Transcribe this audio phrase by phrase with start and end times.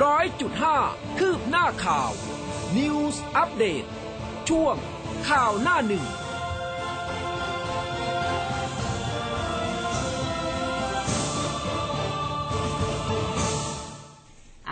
[0.00, 0.76] ร้อยจุดห้า
[1.18, 2.10] คืบหน้าข่าว
[2.76, 3.84] News อัปเดต
[4.48, 4.76] ช่วง
[5.28, 6.04] ข่าวหน้าหนึ่ง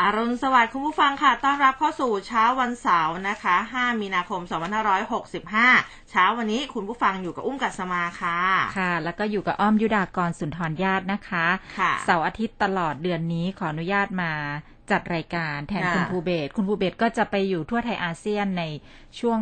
[0.03, 4.41] อรุณสวัสดิ์คุณผู้ฟังค่ะ ต้อนรับเข้าสู่เช้าวันเสาร์นะคะ 5 มีนาคม
[5.27, 8.39] 2565 เช้าวันนี้คุณผู้ฟังอยู่กับอุ้มกัสมาค่ะ
[8.79, 11.47] ค่ะ แล้วก็อยู่กับอ้อมยุดากรสุนทรญาตินะคะ
[11.79, 14.33] ค่ะเสาร์อาทิตย์ตลอดเดือนนี้ขออนุญาตมา
[14.91, 18.65] จัดรายการแทนค่ะคุณภูเบศรคุณภูเบศรก็จะไปอยู่ทั่วไทยอาเซียนใน
[19.21, 19.41] ช่วง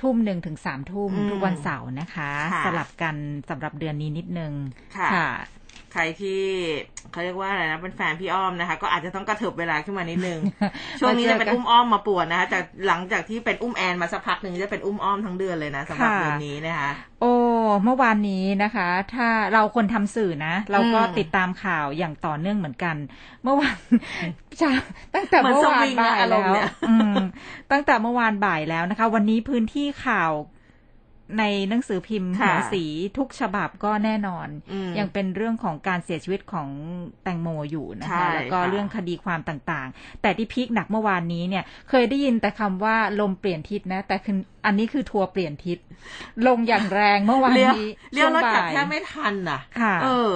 [0.00, 3.14] ทุ่มหนึ่งถึงสามทุ่มอืมทุกวันเสาร์นะคะค่ะสลับกัน
[3.50, 4.52] สำหรับเดือนนี้นิดนึง
[4.96, 6.40] ค่ะใครที่
[7.12, 10.40] เขาเรียกว่าอะไรนะเป็นแฟนพี่อ้อมนะคะ ก็อาจจะต้องกระเถิบเวลาขึ้นมานิดนึง
[11.00, 17.32] ช่วงนี้จะเป็นอุ้มอ้อมมาป่วนนะคะจากหลังจากที่เป็นอุ้มแอนมาสักพักหนึ่งจะเป็นอุ้มอ้อมทั้งเดือนเลยนะสำหรับค่ะเดือนนี้นะคะ โอ้
[17.84, 22.96] เมื่อวานนี้นะคะ ถ้าเราคนทำสื่อนะ เราก็อืมติดตามข่าวอย่างต่อเนื่องเหมือนกัน
[23.42, 23.76] เมื่อวาน
[24.58, 24.70] ใช่
[25.14, 27.14] ตั้งแต่เหมือนเมื่อวาสนวิงนะบ่ายอารแล้มณ์วเนี่ยอืม
[27.72, 30.32] ตั้งแต่เมื่อวานบ่ายแล้วนะคะ วันนี้พื้นที่ข่าว
[31.38, 32.84] ในหนังสือพิมพ์ค่ะหัวสี
[33.18, 36.68] ทุกฉบับก็แน่นอนอืมยังเป็นเรื่องของการเสียชีวิตของ
[37.22, 45.78] แตงโมอยู่นะใช่คะแล้วก็ค่ะเรื่องคดีความต่างๆ แต่ที่พีคหนักเมื่อวานนี้เนี่ย เคยได้ยินแต่คำว่าลมเปลี่ยนทิศนะ แต่คืออันนี้คือทัวร์เปลี่ยนทิศ
[46.46, 50.34] ลงอย่างแรงเมื่อวานเลี้ยวนี้เลี้ยวรถกลับช่วงบ่ายแทบไม่ทันน่ะค่ะ เออ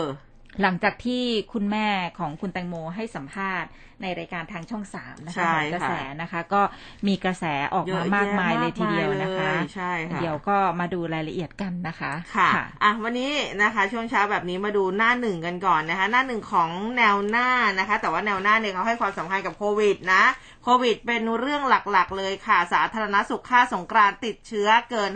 [0.63, 1.87] หลังจากที่คุณแม่
[2.19, 3.71] ของคุณแตงโมให้สัมภาษณ์
[4.03, 6.63] ในรายการทางช่องสามนะใช่คะค่ะกระแสนะคะ ก็
[7.07, 12.51] มีกระแสออกเยมาอะมากมายแยะเลยทีเดียวนะคะมากมายเลยใช่ค่ะเดี๋ยวก็มาดูรายละเอียดกันนะคะค่ะ
[12.83, 20.25] อะวันนี้นะคะช่วงเช้าแบบนี้มาดูหน้าหนึ่งกันก่อนนะคะ หน้าหนึ่งของแนวหน้านะคะ แต่ว่าแนวหน้าเนี่ยเขาให้ความสำคัญกับโควิดนะ
[20.65, 25.13] โควิดเป็นเรื่องหลักๆ เลยค่ะ สาธารณสุขค่าสงกรานต์ติดเชื้อเกิน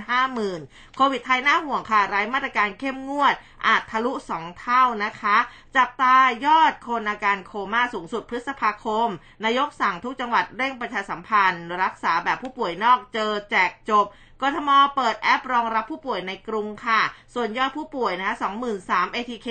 [0.47, 3.35] 50,000 โควิดไทยน่าห่วงค่ะไร้มาตรการเข้มงวด
[3.67, 5.37] อาจทะลุ 2 เท่านะคะ
[5.77, 9.09] จับตายอดคนอาการโคม่าสูงสุดพฤษภาคม
[9.45, 14.07] นายกสั่งทุกจังหวัดเร่งประชาสัมพันธ์ รักษาแบบผู้ป่วยนอกเจอแจกจบ
[14.43, 17.01] กทมเปิดแอปรองรับผู้ป่วยในกรุงค่ะ
[17.35, 18.35] ส่วนยอดผู้ป่วยนะคะ
[18.77, 19.47] 23,000 ATK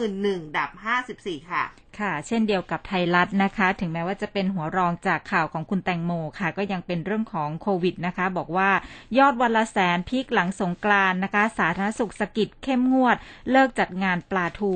[0.00, 0.70] 31,000ดับ
[1.10, 1.64] 54 ค่ะ
[2.00, 8.70] ค่ะ เช่นเดียวกับไทยรัฐนะคะ ถึงแม้ว่าจะเป็นหัวรองจากข่าวของคุณแตงโมค่ะ ก็ยังเป็นเรื่องของโควิดนะคะ บอกว่า
[9.18, 13.16] ยอดวันละแสนพีคหลังสงกรานนะคะ สาธารณสุขสกิดเข้มงวด
[13.50, 14.72] เลิกจัดงานปลาทู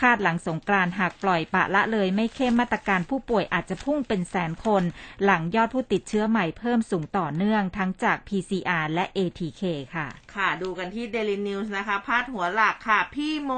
[0.00, 4.82] คาดหลังสงกรานหากปล่อยปะละเลยไม่เข้มมาตรการผู้ป่วยอาจจะพุ่งเป็นแสนคน
[5.24, 9.62] หลังยอดผู้ติดเชื้อใหม่เพิ่มสูงต่อเนื่องทั้งจาก PCR และ ATK
[9.94, 13.52] ค่ะ ค่ะดูกันที่ Daily News นะคะ พาดหัวหลักค่ะ พี่โม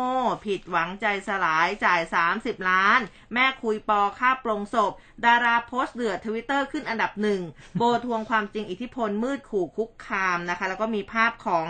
[0.46, 2.00] ผิดหวังใจสลายจ่าย
[2.34, 3.00] 30 ล้าน
[3.34, 4.92] แม่คุยปอค่าปลงศพ
[5.26, 7.40] ดาราโพสต์เดือดทวิตเตอร์ขึ้นอันดับหนึ่ง
[7.76, 11.66] โบว์ทวงความจริงอิทธิพลมืดขู่คุกคามนะคะ แล้วก็มีภาพของ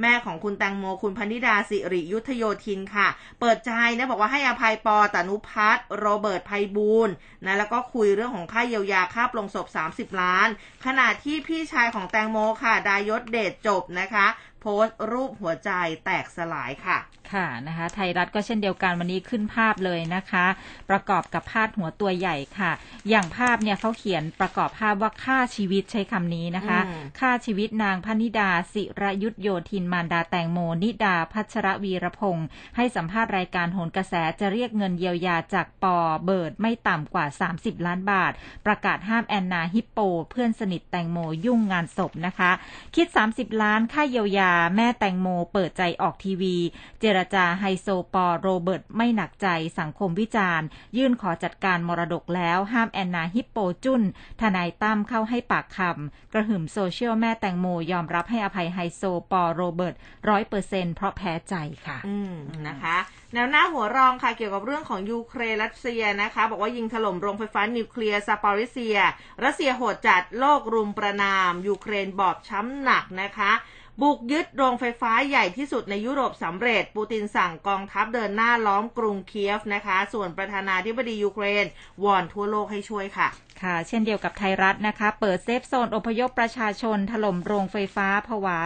[0.00, 3.08] แม่ของคุณแตงโมคุณพันธิดาสิริยุทธโยธินค่ะ
[3.40, 7.08] เปิดใจนะบอกว่าให้อภัยปอตานุพัฒน์โรเบิร์ตไพบูล
[7.44, 10.48] นะแล้วก็คุยเรื่องของค่าเยียวยาค่าปลงศพ 30 ล้าน
[10.86, 14.26] ขณะที่พี่ชายของแตงโมค่ะ ดายศเดชจบนะคะ
[14.62, 15.70] โพสต์รูปหัวใจ
[16.04, 16.98] แตกสลายค่ะ
[17.32, 20.46] ค่ะนะคะ ไทยรัฐก็เช่นเดียวกันวันนี้ขึ้นภาพเลยนะคะ
[20.90, 22.72] ประกอบกับพาดหัวตัวใหญ่ค่ะ
[23.08, 32.46] อย่างภาพเนี่ยเขาเขียนประกอบภาพว่าฆ่าชีวิตใช้คำนี้นะคะอืมฆ่าชีวิตนางพนิดา สิรยุทธโยธินมารดาแตงโมนิดา พัชรวีรพงศ์
[32.76, 38.32] ให้สัมภาษณ์รายการโหนกระแสจะเรียกเงินเยียวยาจากปอเบิร์ดไม่ต่ำกว่า 30 ล้านบาท
[38.66, 39.98] ประกาศห้ามแอนนาฮิปโป
[40.30, 42.50] เพื่อนสนิทแตงโมยุ่งงานศพนะคะ
[42.94, 46.56] คิด 30 ล้านค่าเยียวยาแม่แตงโมเปิดใจออกทีวี
[47.00, 49.48] เจรจาไฮโซปอโรเบิร์ตไม่หนักใจ
[49.78, 54.02] สังคมวิจารณ์ ยื่นขอจัดการมรดกแล้วห้ามแอนนาฮิปโปจุน
[54.40, 59.02] ทนายตั้มเข้าให้ปากคำกระหึ่มโซเชียลแม่แตงโมยอมรับให้อภัยไฮโซ
[59.32, 59.94] ปอโรเบิร์ต
[60.28, 61.54] ร้อยเปอร์เซ็นเพราะแพ้ใจ
[61.86, 62.34] ค่ะ อืม
[62.68, 62.96] นะคะ
[63.34, 68.98] แนวหน้าหัวรองค่ะเกี่ยวกับเรื่องของยูเครนรัสเซียนะคะ บอกว่ายิงถล่มโรงไฟฟ้านิวเคลียร์ซาปอริเซีย
[69.44, 73.52] รัสเซียโหดจัดโลกรุมประณาม ยูเครนบอบช้ำหนักนะคะ
[74.00, 81.66] บุกยึดโรงไฟฟ้าใหญ่ที่สุดในยุโรปสำเร็จ ปูตินสั่งกองทัพเดินหน้าล้อมกรุงเคียฟนะคะ ส่วนประธานาธิบดียูเครน
[82.04, 83.28] วอนทั่วโลกให้ช่วยค่ะ
[83.62, 88.58] ค่ะ เช่นเดียวกับไทยรัฐนะคะ เปิดเซฟโซนอพยพประชาชน ถล่มโรงไฟฟ้าผวา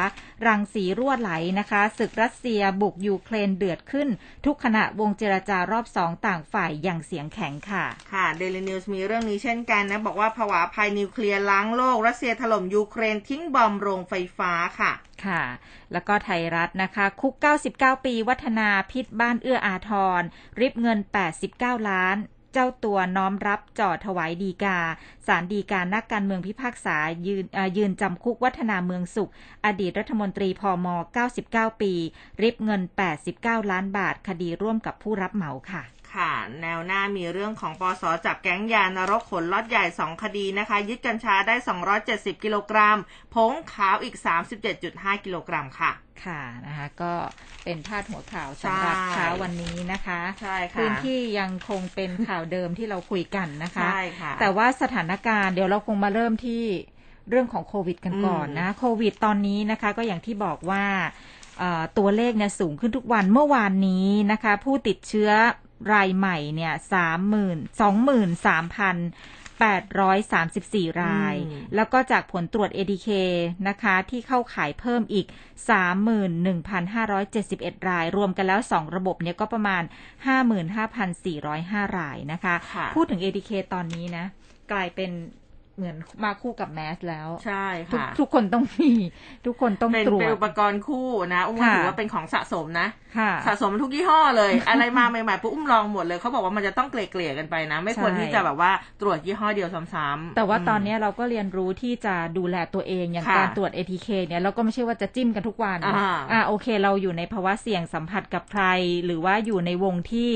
[0.47, 4.09] รังสีรั่วไหลนะคะศึกรัสเซียบุกยูเครนเดือดขึ้น
[4.47, 14.93] ทุกขณะวงเจรจารอบสองต่างฝ่ายอย่างเสียงแข็งค่ะ ค่ะเดลินิวส์มีเรื่องนี้เช่นกันนะ บอกว่าผวาภัยนิวเคลียร์ล้างโลก รัสเซียถล่มยูเครนทิ้งบอมบ์โรงไฟฟ้าค่ะ
[15.25, 15.43] ค่ะ
[15.93, 17.35] แล้วก็ไทยรัฐนะคะ คุก
[17.71, 20.23] 99 ปี วัฒนาพิษบ้านเอื้ออาทร
[20.61, 20.99] ริบเงิน
[21.43, 22.19] 89 ล้าน
[22.59, 24.79] เจ้าตัวน้อมรับจ่อถวายฎีกา
[25.27, 27.45] ศาลฎีกานักการเมืองพิพากษายืน
[27.77, 29.31] ยืนจำคุกวัฒนาเมืองสุข
[29.65, 30.87] อดีตรัฐมนตรีพม
[31.35, 31.93] 99 ปี
[32.43, 32.83] ริบเงิน
[33.27, 35.83] 89 ล้านบาท คดีร่วมกับผู้รับเหมาค่ะ
[36.17, 36.33] คค่ะ
[36.63, 41.55] แนวหน้ามีเรื่องของปอสอจับแก๊งยานรกขนล็อตใหญ่ 2 คดีนะคะ ยึดกัญชาได้
[41.99, 42.99] 270 กิโลกรัม
[43.35, 44.17] ผงขาวอีก
[44.71, 45.93] 37.5 กิโลกรัมค่ะ
[46.25, 47.13] ค่ะนะคะก็
[47.65, 56.63] เป็นพาดหัวข่าวสำหรับใช่เช้าวันนี้นะคะใช่ค่ะพื้นที่ยังคงเป็นข่าวเดิมที่เราคุยกันนะคะใช่ค่ะแต่ว่าสถานการณ์เดี๋ยวเราคงมาเริ่มที่
[57.31, 60.85] เรื่องของโควิดกันก่อนนะโควิดตอนนี้นะคะก็อย่างที่บอกว่า
[61.59, 65.31] เอ่อตัวเลขเนี่ยสูงขึ้นทุกวันเมื่อวานนี้นะคะ ผู้ติดเชื้อ
[65.93, 68.97] รายใหม่เนี่ยสามหมื่นสองหมื่นสามพัน
[69.61, 73.09] แปดร้อยสามสิบสี่รายอืมแล้วก็จากผลตรวจ ADK
[73.69, 75.27] นะคะ ที่เข้าขายเพิ่มอีก
[76.53, 79.83] 31,571 ราย รวมกันแล้ว 2 ระบบเนี่ยก็ประมาณ
[81.05, 84.25] 55,405 รายนะคะค่ะพูดถึง ADK ตอนนี้นะ
[84.73, 85.11] กลายเป็น
[85.77, 88.91] เหมือนมาคู่กับแมสแล้ว ใช่ทุกค่ะทุกคนต้องมี
[89.47, 92.89] ทุกคนต้องเป็นตรวเป็นจอุปกรณ์คู่นะอุ้มก็ค่ะถือว่าเป็นของสะสมนะ
[93.19, 98.71] ค่ะสะสมทุกยี่ห้อเลย อะไรมาใหม่ๆปุ๊บอุ้มลองหมดเลยเขาบอกว่ามันจะต้องเกลี่ยๆกันไปนะ ไม่ควรใช่ที่จะแบบว่า
[99.01, 108.65] ตรวจยี่ห้อเดียวซ้ำๆแต่ว่าอืมตอนนี้เราก็เรียนรู้ที่จะดูแลตัวเองอย่างค่ะการตรวจ ATK เนี่ยเราก็ไม่ใช่ว่าจะจิ้มกันทุกวันอ่าอ่าโอเค เราอยู่ในภาวะเสี่ยงสัมผัสกับใคร
[109.05, 110.31] หรือว่าอยู่ในวงที่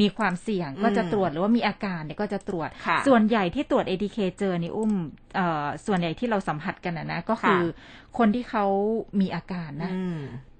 [0.00, 4.85] มีความเสี่ยงก็จะตรวจหรือว่ามีอาการเนี่ยก็จะตรวจค่ะส่วนใหญ่ที่ตรวจ ATK เจอนี่อุ้ม
[5.34, 8.64] เอ่อส่วนใหญ่ที่เราสัมผัสกันนะนะก็คือค่ะคนที่เขา
[9.20, 10.18] มีอาการนะอืม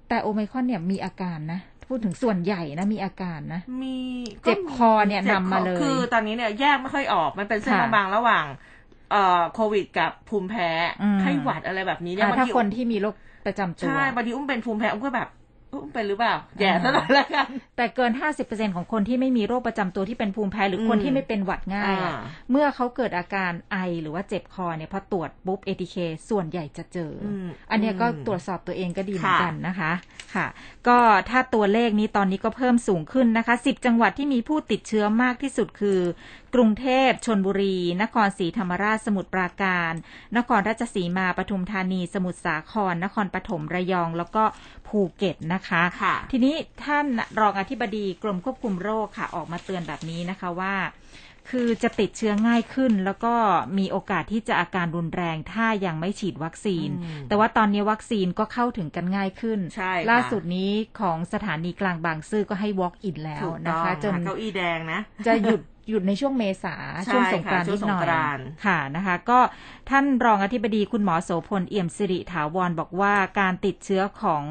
[0.09, 3.97] แต่โอไมครอนเนี่ยมีอาการนะพูดถึงส่วนใหญ่นะมีอาการนะมี
[4.43, 8.45] เจ็บคอเนี่ยจ็บนำมาเลย คือตอนนี้เนี่ยแยกไม่ค่อยออกมันเป็นเส้นค่ะบางๆระหว่าง
[9.11, 10.69] เอ่อโควิดกับภูมิแพ้
[11.01, 13.15] อืมไข้หวัดอะไรแบบนี้เนี่ยอ่าบางถ้าทีคนที่มีโรค
[13.45, 15.46] ประจำตัวใช่บางทีอุ้มเป็นภูมิแพ้อุ้มก็แบบอุ้ม
[15.93, 17.47] เป็นหรือเปล่าแย่ซะหน่อยแล้วกัน
[17.77, 18.11] แต่เกิน
[18.43, 22.17] 50%ของคนที่ไม่มีโรคประจำตัวที่เป็นภูมิแพ้หรือคนอืมที่ไม่เป็นหวัดง่ายอะอ่า
[22.51, 25.95] เมื่อเขาเกิดอาการไอหรือว่าเจ็บคอเนี่ยพอตรวจปุ๊บ ATK
[26.29, 29.91] ส่วนใหญ่จะเจออมอันเนี้ยก็อืมตรวจสอบตัวเองก็ดีเหมือนค่ะกันนะคะ
[30.35, 30.47] ค่ะ
[30.87, 30.97] ก็
[31.29, 35.99] ถ้าตัวเลขนี้ตอนนี้ก็เพิ่มสูงขึ้นนะคะ 10 จังหวัดที่มีผู้ติดเชื้อมากที่สุดคือ
[36.59, 39.93] กรุงเทพชนบุรี นครศรีธรรมราชสมุทรปราการ
[40.37, 44.43] นครราชสีมาปทุมธานี สมุทรสาคร นครปฐมระยอง แล้วก็
[44.87, 47.05] ภูเก็ตนะคะค่ะทีนี้ท่าน
[47.39, 50.75] รองอธิบดีกรมควบคุมโรคค่ะออกมาเตือนแบบนี้นะคะว่า
[51.49, 53.33] คือจะติดเชื้อง่ายขึ้น แล้วก็
[53.77, 66.75] มีโอกาสที่จะอาการรุนแรงถ้ายังไม่ฉีดวัคซีนอืมแต่ว่าตอนนี้วัคซีนก็เข้าถึงกันง่ายขึ้นใช่ค่ะล่าสุดนี้ของสถานีกลางบางซื่อก็ให้ walk in แล้วถูกนะต้องคะจนหาเก้าอี้แดงนะ จะหยุด หยุดในช่วงเมษา
[67.05, 69.39] ใช่ช่วงสงกรานต์ค่ะนิดหน่อช่วงสงยกรานต์ค่ะนะคะ ก็
[69.89, 74.43] ท่านรองอธิบดีคุณหมอโสพลเอี่ยมสิริถาวรบอกว่าการติดเชื้อของ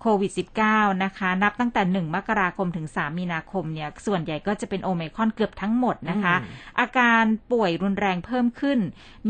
[0.00, 0.32] โควิด
[0.66, 8.78] -19 นะคะ นับตั้งแต่ 1 มกราคมถึง 3 มีนาคมเนี่ย ส่วนใหญ่ก็จะเป็นโอไมครอนเกือบทั้งหมดนะคะอืมอาการป่วยรุนแรงเพิ่มขึ้น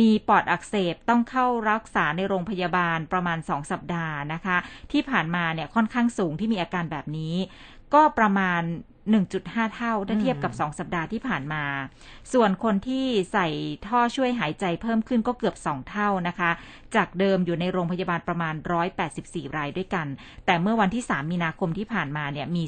[0.00, 4.56] มีปอดอักเสบต้องเข้ารักษาในโรงพยาบาลประมาณ 2 สัปดาห์นะคะ
[4.92, 7.34] ที่ผ่านมาเนี่ยค่อนข้างสูงที่มีอาการแบบนี้
[7.94, 8.62] ก็ประมาณ
[9.06, 11.64] 1.5 เท่าถ้าเทียบกับ 2 สัปดาห์ที่ผ่านมา
[12.32, 13.48] ส่วนคนที่ใส่
[13.86, 16.50] ท่อช่วยหายใจเพิ่มขึ้นก็เกือบ 2 เท่านะคะ
[16.96, 18.54] จากเดิมอยู่ในโรงพยาบาลประมาณ
[19.04, 20.06] 184 รายด้วยกัน
[20.46, 22.62] แต่เมื่อวันที่ 3 มีนาคมที่ผ่านมาเนี่ยมี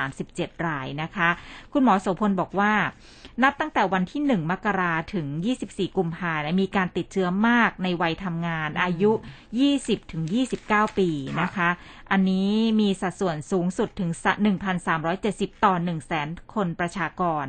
[0.00, 1.28] 337 รายนะคะ
[1.72, 2.72] คุณหมอโสพลบอกว่า
[3.42, 5.26] นับตั้งแต่วันที่ 1 มกราถึง
[5.62, 9.10] 24 กุมภาเนี่ยมีการติดเชื้อมากในวัยทำงานอายุ
[9.60, 10.22] 20 ถึง
[10.62, 11.08] 29 ปี
[11.42, 11.68] นะคะ
[12.12, 14.10] อันนี้มีสัดส่วนสูงสุดถึง
[14.88, 15.74] 1,370 ต่อ
[16.14, 17.44] 100,000 คนประชากร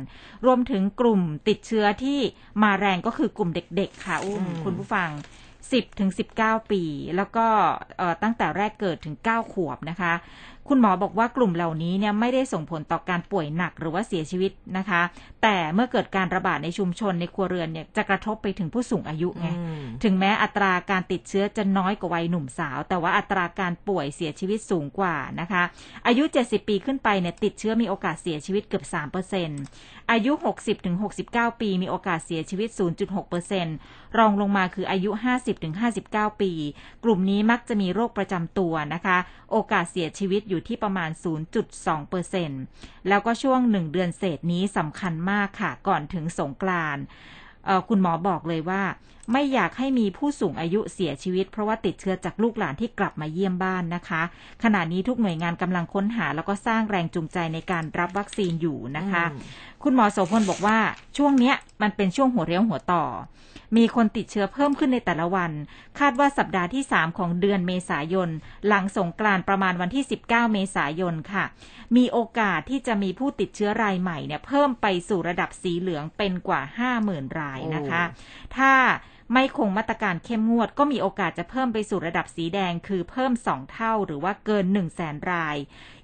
[0.46, 2.18] รวมถึงกลุ่มติดเชื้อที่
[2.62, 5.10] มาแรงก็คือกลุ่มเด็กๆ ค่ะอุ้มอืมคุณผู้ฟัง
[5.54, 6.82] 10ถึง19 ปี
[7.16, 7.46] แล้วก็
[7.98, 10.12] เอ่อตั้งแต่แรกเกิดถึง 9 ขวบนะคะ
[10.68, 15.02] คุณหมอบอกว่ากลุ่มเหล่านี้เนี่ยไม่ได้ส่งผลต่อการป่วยหนักหรือว่าเสียชีวิตนะคะ
[15.42, 25.62] แต่เมื่อเกิดการระบาดในชุมชนในครัวเรือนเนี่ยจะกระทบไปถึงผู้สูงอายุไงอืมถึงแม้อัตราการติดเชื้อจะน้อยกว่าวัยหนุ่มสาว แต่ว่าอัตราการป่วยเสียชีวิตสูงกว่านะคะ
[26.06, 28.84] อายุ 70 ปีขึ้นไปเนี่ยติดเชื้อมีโอกาสเสียชีวิตเกือบ
[29.48, 30.96] 3%อายุ 60ถึง
[31.28, 32.68] 69 ปีมีโอกาสเสียชีวิต
[33.42, 35.74] 0.6%รองลงมาคืออายุ 50ถึง
[36.08, 36.52] 59 ปี
[37.04, 39.18] กลุ่มนี้มักจะมีโรคประจำตัวนะคะ
[39.52, 41.10] โอกาสเสียชีวิตอยู่ที่ประมาณ
[41.88, 47.02] 0.2%แล้วก็ช่วง1เดือนเศษนี้สำคัญมากค่ะ ก่อนถึงสงกรานต์
[47.88, 48.82] คุณหมอบอกเลยว่า
[49.32, 54.22] ไม่อยากให้มีผู้สูงอายุเสียชีวิต เพราะว่าติดเชื้อจากลูกหลานที่กลับมาเยี่ยมบ้านนะคะ
[54.62, 59.40] ขณะนี้ทุกหน่วยงานกำลังค้นหา แล้วก็สร้างแรงจูงใจในการรับวัคซีนอยู่นะคะอืม
[59.82, 60.78] คุณหมอโสพลบอกว่า
[61.16, 63.04] ช่วงเนี้ยมันเป็นช่วงหัวเรียวหัวต่อ
[63.76, 65.52] มีคนติดเชื้อเพิ่มขึ้นในแต่ละวัน
[65.98, 68.28] คาดว่าสัปดาห์ที่ 3 ของเดือนเมษายน
[68.66, 71.44] หลังสงกรานต์ประมาณวันที่ 19 เมษายนค่ะ
[71.96, 76.60] มีโอกาสที่จะมีผู้ติดเชื้อรายใหม่เนี่ยเพิ่มไปสู่ระดับสีเหลืองเป็นกว่า
[77.00, 78.02] 50,000 รายนะคะ
[78.56, 78.72] ถ้า
[79.32, 85.56] ไม่คงมาตรการเข้มงวดก็มีโอกาสจะเพิ่มไปสู่ระดับสีแดงคือเพิ่ม 2 เท่าหรือว่าเกิน 1 0 0 0 0แสนราย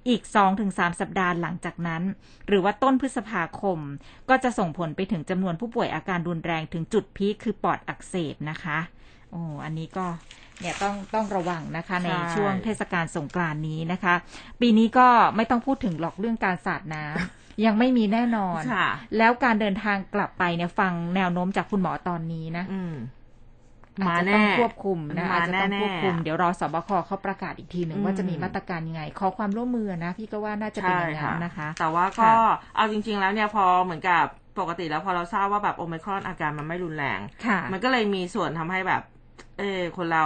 [0.09, 0.23] อีก
[0.61, 2.03] 2-3 สัปดาห์หลังจากนั้น
[2.49, 3.79] หรือว่าต้นพฤษภาคม
[4.29, 8.79] ก็จะส่งผลไปถึงจำนวนผู้ป่วยอาการรุนแรงถึงจุดพีคคือปอดอักเสบนะคะ
[9.31, 10.07] โอ้อันนี้ก็
[10.61, 14.15] เนี่ยต้องต้องระวังนะคะในช่วงเทศกาลสงกรานต์นี้นะคะ
[14.61, 22.83] ปีนี้ก็ไม่ต้องพูดถึงหรอกเรื่องการสาดน้ำยังไม่มีแน่นอนค่ะแล้วการเดินทางกลับไปเนี่ยฟังแนวโน้มจากคุณหมอตอนนี้นะอื
[24.00, 32.33] มอามาจจะแน่ต้องควบคุมนะมาอาจจะต้องแน่ๆควบคุม เดี๋ยวรอสบคเขาประกาศอีกทีหนึ่งอืมว่าจะมีมาตรการยังไง ขอความร่วมมือนะ พี่ก็ว่าน่าจะเป็นอย่างนั้นนะคะ แต่ว่าก็ค่ะ
[32.76, 34.25] เอาจริง ๆ แล้วเนี่ยพอเหมือนกับ
[34.59, 39.02] ปกติแล้วพอเราทราบว่าแบบโอไมครอนอาการมันไม่รุนแรงค่ะมันก็เลยมีส่วนทำให้แบบ
[39.59, 40.25] เออคนเรา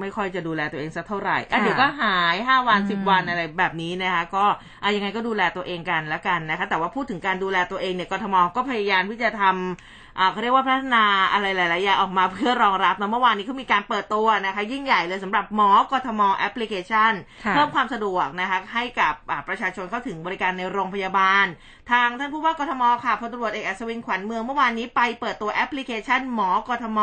[0.00, 4.44] ไม่ค่อยจะดูแลตัวเองสักเท่าไหร่อะค่ะเดี๋ยวก็หายห้าวันอืมสิบวันอะไรแบบนี้นะคะก็
[4.82, 17.12] อะยังไงก็ดูแลตัวเองกันแล้วกันนะคะ แต่ว่าพูดถึงการดูแลตัวเองเนี่ยกทมก็พยายามที่จะทำอ่า เขาเรียกว่าพัฒนาอะไรหลายๆอย่างออกมาเพื่อรองรับนะเมื่อวานนี้เขามีการเปิดตัวนะคะ ยิ่งใหญ่เลยสำหรับหมอกทมแอปพลิเคชัน
[17.44, 21.46] ค่ะเพิ่มความสะดวกนะคะให้กับอ่าประชาชนเข้าถึงบริการในโรงพยาบาล
[21.90, 27.00] ทางท่านผู้ว่ากทมค่ะพลตำรวจเอกอัศวินขวัญเมืองเมื่อวานนี้ไปเปิดตัวแอปพลิเคชันหมอกทม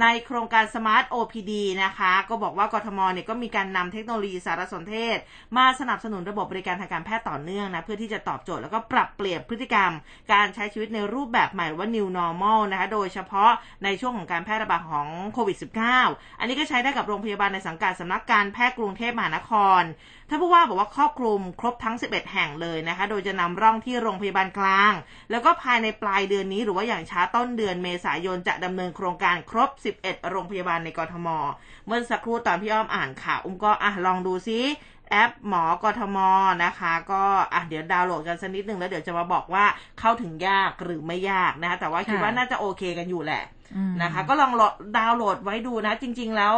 [0.00, 1.52] ในโครงการ Smart OPD
[1.84, 5.18] นะคะ ก็บอกว่ากทมเนี่ยก็มีการนำเทคโนโลยีสารสนเทศ
[5.56, 9.92] มาสนับสนุนระบบบริการทางการแพทย์ต่อเนื่องนะเพื่อที่จะตอบโจทย์แล้วก็ปรับเปลี่ยนพฤติกรรม
[10.32, 13.50] การใช้ชีวิตในรูปแบบใหม่หรือว่า new normal นะคะโดยเฉพาะ
[13.84, 15.56] ในช่วงของการแพร่ระบาดของโควิด
[15.98, 19.82] -19 อันนี้ก็ใช้ได้กับโรงพยาบาลในสังกัดสำนักการแพทย์กรุงเทพมหานคร
[20.28, 24.92] ท่านผู้ว่าบอกว่าครอบคลุมครบทั้ง 11 แห่งเลยนะคะ โดยจะนำร่องที่โรงพยาบาลกลาง
[25.30, 29.70] แล้วก็ภายในปลายเดือนนี้หรือว่าอย่างช้าต้นเดือนเมษายนจะดำเนินโครงการครบ
[30.00, 31.28] 11 โรงพยาบาลในกรทม
[31.86, 34.60] เมื่อสักครู่ตอนพี่อ้อมอ่านข่าวอุ้มก็อะลองดูซิ
[35.10, 36.18] แอปหมอกทม
[36.64, 37.22] นะคะ ก็
[37.54, 39.64] อะเดี๋ยวดาวน์โหลดกันสักนิดหนึ่งแล้วเดี๋ยวจะมาบอกว่า
[40.00, 43.42] เข้าถึงยากหรือไม่ยากนะคะแต่ว่าคิดว่าน่าจะโอเคกันอยู่แหละ
[43.76, 46.54] อืมนะคะ ก็ลองโหลดดาวน์โหลดไว้ดูนะ จริง ๆ แล้ว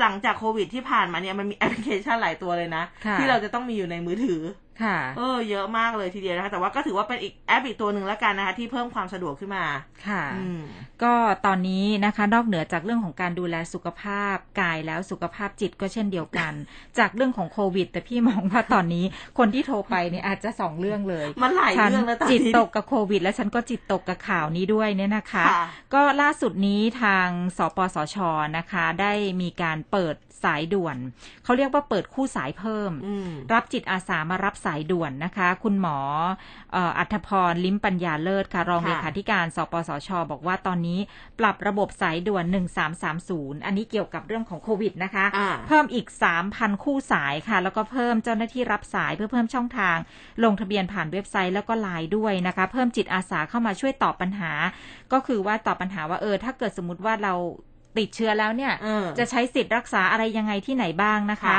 [0.00, 4.42] หลังจากโควิดที่ผ่านมาเนี่ยมันมีแอปพลิเคชันหลายตัวเลยนะค่ะที่เราจะต้องมีอยู่ในมือถือ
[4.82, 9.64] ค่ะเออเยอะมากเลยทีเดียวนะคะ แต่ว่าก็ถือว่าเป็นอีกแอปอีกตัวหนึ่งแล้วกันนะคะ ที่เพิ่มความสะดวกขึ้นมา
[10.06, 10.62] ค่ะอืม
[11.02, 11.14] ก็
[11.46, 16.52] ตอนนี้นะคะ นอกเหนือจากเรื่องของการดูแลสุขภาพกายแล้วสุขภาพจิตก็เช่นเดียวกัน
[16.98, 19.04] จากเรื่องของโควิด แต่พี่มองว่าตอนนี้
[19.38, 25.64] คนที่โทรไปเนี่ยอาจจะสองเรื่องเลย มันหลายฉันเรื่องแล้วตอนจิตนี้ตกกับโควิด และฉันก็จิตตกกับข่าวนี้ด้วยเนี่ยนะคะค่ะ
[25.94, 28.16] ก็ล่าสุดนี้ทางสปสช
[28.56, 30.14] นะคะ ได้มีการเปิด
[30.46, 30.96] สายด่วน
[31.44, 35.98] เขาเรียกว่าเปิดคู่สายเพิ่มอืมรับจิตอาสามารับสายด่วนนะคะ คุณหมอ
[36.72, 40.98] เอ่ออัธพรลิ้มปัญญาเลิศค่ะ รองค่ะเลขาธิการสปสช บอกว่าตอนนี้
[41.40, 42.44] ปรับระบบสายด่วน
[43.04, 46.06] 1330 อันนี้เกี่ยวกับเรื่องของโควิดนะคะอ่าเพิ่มอีก
[46.50, 49.96] 3,000 คู่สายค่ะ แล้วก็เพิ่มเจ้าหน้าที่รับสายเพื่อเพิ่มช่องทาง
[50.44, 54.52] ลงทะเบียนผ่านเว็บไซต์แล้วก็ไลน์ด้วยนะคะ เพิ่มจิตอาสาเข้ามาช่วยตอบปัญหา
[55.12, 57.34] ก็คือว่าตอบปัญหาว่าเออถ้าเกิดสมมติว่าเรา
[57.98, 61.58] ติดเชื้อแล้วเนี่ยเออจะใช้สิทธิ์รักษาอะไรยังไงที่ไหนบ้างนะคะค่ะ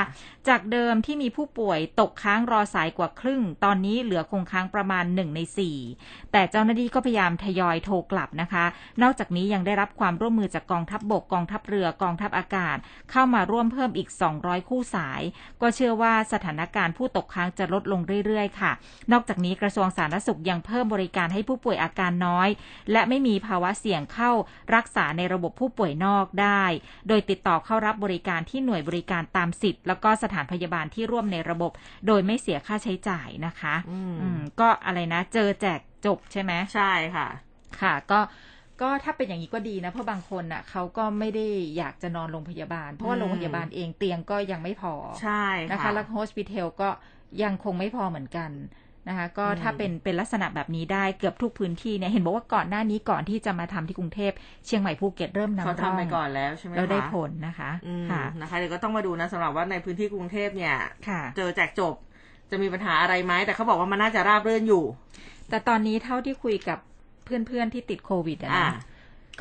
[0.50, 5.40] จากเดิมที่มีผู้ป่วยตกค้างรอสายกว่าครึ่ง ตอนนี้เหลือคงค้างประมาณ 1 ใน
[5.86, 8.66] 4 แต่เจ้าหน้าที่ก็พยายามทยอยโทรกลับนะคะ
[9.02, 12.78] นอกจากนี้ยังได้รับความร่วมมือจากกองทัพบบกกองทัพเรือกองทัพอากาศ
[13.12, 15.22] เข้ามาร่วมเพิ่มอีก 200 คู่สาย
[15.62, 18.72] ก็เชื่อว่าสถานการณ์ผู้ตกค้างจะลดลงเรื่อยๆ ค่ะ
[19.12, 22.50] นอกจากนี้กระทรวงสาธารณสุขยังเพิ่มบริการให้ผู้ป่วยอาการน้อย
[22.92, 24.32] และไม่มีภาวะเสี่ยงเข้า
[24.76, 26.64] รักษาในระบบผู้ป่วยนอกได้
[27.08, 31.72] โดยติดต่อเข้ารับบริการที่หน่วยบริการตามสิทธิ์แล้วก็สถานพยาบาลที่ร่วมในระบบ
[32.08, 37.28] โดยไม่เสียค่าใช้จ่ายนะคะอืมอืมก็อะไรนะ เจอแจกจบใช่ไหมใช่ค่ะ
[37.82, 38.20] ค่ะ ก็
[38.82, 41.46] ก็ถ้าเป็นอย่างนี้ก็ดีนะ เพราะบางคนน่ะเขาก็ไม่ได้
[41.78, 46.90] อยากจะนอนโรงพยาบาล เพราะว่าอืมโรงพยาบาลเองเตียงก็ยังไม่พอใช่นะคะค่ะแล้วโฮสพิทอลก็
[47.44, 48.52] ยังคงไม่พอเหมือนกัน
[49.08, 54.32] นะคะก็อืมถ้าเป็นเป็นลักษณะแบบนี้ได้เกือบทุกพื้นที่เนี่ยเห็นบอกว่าก่อนหน้านี้ก่อนที่จะมาทำที่กรุงเทพ
[54.66, 60.76] เชียงใหม่ภูเก็ตเริ่มนำเขาร่องทำไปก่อนแล้วใช่ไหมแล้วได้คะผลนะคะอืมค่ะนะคะเดี๋ยวก็ต้องมาดูนะสำหรับว่าในพื้นที่กรุงเทพเนี่ย
[61.08, 61.94] ค่ะเจอแจกจบ
[62.52, 64.84] จะมีปัญหาอะไรไหมแต่เขาบอกว่ามันน่าจะราบรื่นอยู่
[65.50, 66.80] แต่ตอนนี้เท่าที่คุยกับ
[67.26, 68.82] เพื่อนๆที่ติดโควิดอะอ่านะ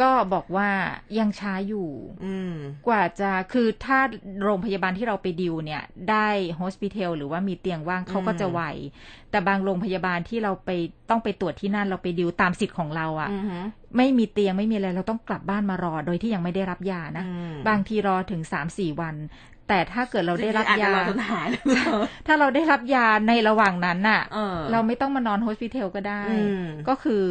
[0.00, 0.69] ก็บอกว่า
[1.19, 1.88] ยังช้าอยู่
[2.25, 2.55] อืม
[2.87, 3.99] กว่าจะคือถ้า
[4.45, 8.61] โรงพยาบาลที่เราไปดิวเนี่ย ได้โฮสพิทอลหรือว่ามีเตียงว่างเขาก็จะไว
[9.31, 10.71] แต่บางโรงพยาบาลที่เราไป
[11.11, 13.65] ต้องไปตรวจที่นั่นเราไปดิวตามสิทธิ์ของเราอะอือหือ
[13.97, 19.17] ไม่มีเตียงไม่มีอะไรเราต้องกลับบ้านมารอโดยที่ยังไม่ได้รับยานะอืมบางทีรอถึงสามสี่วัน
[19.69, 21.62] แต่ถ้าเกิดเราได้รับจงๆอจยาจะรอจนหายเลย
[22.26, 27.25] ถ้าเราได้รับยาในระหว่างนั้นน่ะเออเราไม่ต้องมานอนโฮสพิทอลก็ได้อืมก็คือ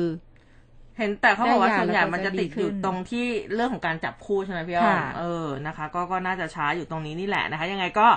[0.97, 8.07] เห็นแต่เขาบอกว่าได้ยาส่วนใหญ่แล้วก็มันจะจะติดดีขึ้อยู่นตรงที่เรื่องของการจับคู่ใช่ไหมพี่อ้อมค่ะเออนะคะ ก็ก็น่าจะช้าอยู่ตรงนี้นี่แหละนะคะ ยังไงก็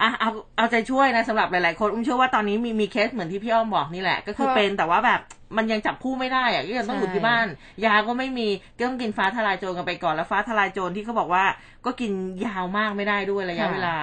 [0.00, 5.20] อะเอาเอาใจช่วยนะสำหรับหลายๆคนอุ้มเชื่อว่าตอนนี้มีมีเคสเหมือนที่พี่อ้อมบอกนี่แหละ ก็คือเป็นแต่ว่าแบบ
[5.56, 7.46] มันยังจับคู่ไม่ได้อะก็ยังต้องอยู่ที่บ้าน
[7.84, 11.44] ยาก็ไม่มีก็ต้องกินฟ้าทลายโจรกันไปก่อนแล้วฟ้าทลายโจรที่เขาบอกว่า
[11.84, 12.12] ก็กิน
[12.44, 13.96] ยาวมากไม่ได้ด้วยระยะเวลา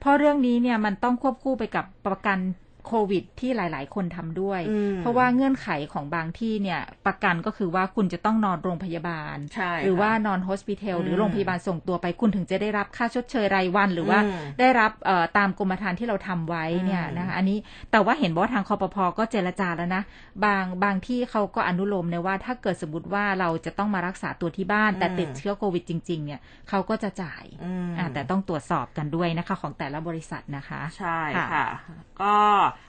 [0.00, 2.38] เพราะเรื่องนี้เนี่ยมันต้องควบคู่ไปกับประกัน
[2.86, 17.58] โควิดที่หลาย ๆ คนทำด้วยอืมเพราะว่าเงื่อนไขของบางที่เนี่ย ประกันก็คือว่าคุณจะต้องนอนโรงพยาบาลใช่หรือว่าค่ะนอนโฮสปิทอลหรือมโรงพยาบาลส่งตัวไปคุณถึงจะได้รับค่าชดเชยรายวัน หรือว่าอืมได้รับเอ่อตามกรมธรรม์ที่เราทำไว้เนี่ยอืมนะคะอันนี้
[17.90, 20.02] แต่ว่าเห็นบอกว่าทางคอปพก็เจรจาแล้วนะ
[20.44, 31.66] บางบางที่เขาก็อนุโลมในว่า ถ้าเกิดสมมติว่าเราจะต้องมารักษาตัวที่บ้าน แต่ติดเชื้อโควิดจริง ๆ เนี่ยเขาก็จะจ่ายอืมอ่าแต่ต้องตรวจสอบกันด้วยนะคะของแต่ละบริษัทนะคะ ใช่ค่ะค่ะ
[32.22, 32.34] ก็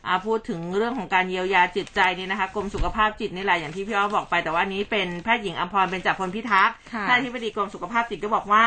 [0.08, 8.66] อาพูดถึงเรื่องของการเยียวยาจิตใจนี่นะคะกรมสุขภาพจิตนี่แหละอย่างที่พี่อ้อบอกไป แต่ว่านี้เป็นแพทย์หญิงอภรเป็นจากพลพิทักษ์ค่ะท่านอธิบดีกรมสุขภาพจิตก็บอกว่า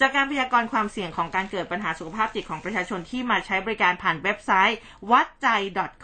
[0.00, 4.78] จากการพยากรณ์ความเสี่ยงของการเกิดปัญหาสุขภาพจิตของประชาชนที่มาใช้บริการผ่านเว็บไซต์
[5.10, 5.48] วัดใจ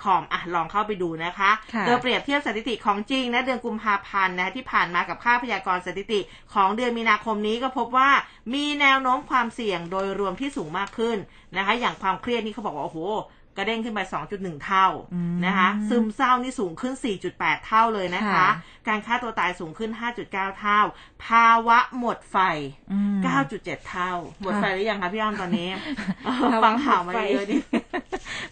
[0.03, 6.21] .com อะลองเข้าไปดูนะคะค่ะโดยเปรียบเทียบสถิติของจริงนะเดือนกุมภาพันธ์นะคะที่ผ่านมากับค่าพยากรณ์สถิติ
[6.55, 8.11] ของเดือนมีนาคมนี้ก็พบว่า
[8.55, 11.17] มีแนวโน้มความเสี่ยงโดยรวมที่สูงมากขึ้น
[11.57, 12.99] นะคะ อย่างความเครียดนี่เขาบอกว่าโอ้โห
[13.59, 14.00] กระเด้งขึ้นไป
[14.33, 16.95] 2.1 เท่าอืมนะคะ ซึมเศร้านี่สูงขึ้น
[17.31, 18.49] 4.8 เท่าเลยนะคะค่ะ
[18.88, 19.91] การฆ่าตัวตายสูงขึ้น
[20.25, 20.81] 5.9 เท่า
[21.27, 22.37] ภาวะหมดไฟ
[22.93, 23.21] อืม
[23.53, 25.69] 9.7 เท่า หมดไฟค่ะหรือยังคะพี่อ้อมตอนนี้
[26.53, 27.57] ภาวะฟังข่าวมาหมดไฟเยอะดิ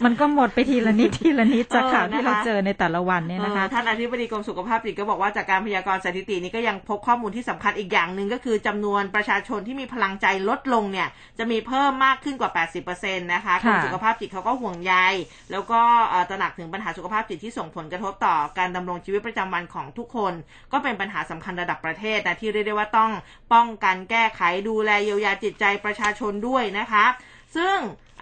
[0.04, 11.08] มันก็หมดไปทีละนิดทีละนิดจากเออข่าวที่นะคะเราเจอในแต่ละวันเนี่ยนะคะเออท่านอธิบดีกรมสุขภาพจิตก็บอกว่าจากการพยากรณ์สถิตินี้ก็ยังพบข้อมูลที่สำคัญอีกอย่างหนึ่งก็คือจำนวนประชาชนที่มีพลังใจลดลงเนี่ย
[11.38, 12.50] จะมีเพิ่มมากขึ้นกว่า
[12.86, 14.94] 80%นะคะกรมค่ะสุขภาพจิตเขาก็ห่วงใย
[15.50, 15.80] แล้วก็
[16.30, 20.32] ตระหนักถึงปัญหาสุขภาพจิตที่ส่งผลกระทบต่อการดำรงชีวิตประจำวันของทุกคน
[20.72, 23.10] ก็เป็นปัญหาสำคัญระดับประเทศนะที่เรียกได้ว่าต้อง
[23.52, 27.04] ป้องกันแก้ไขดูแลเยียวยาจิตใจประชาชนด้วยนะคะ
[27.56, 27.76] ซึ่ง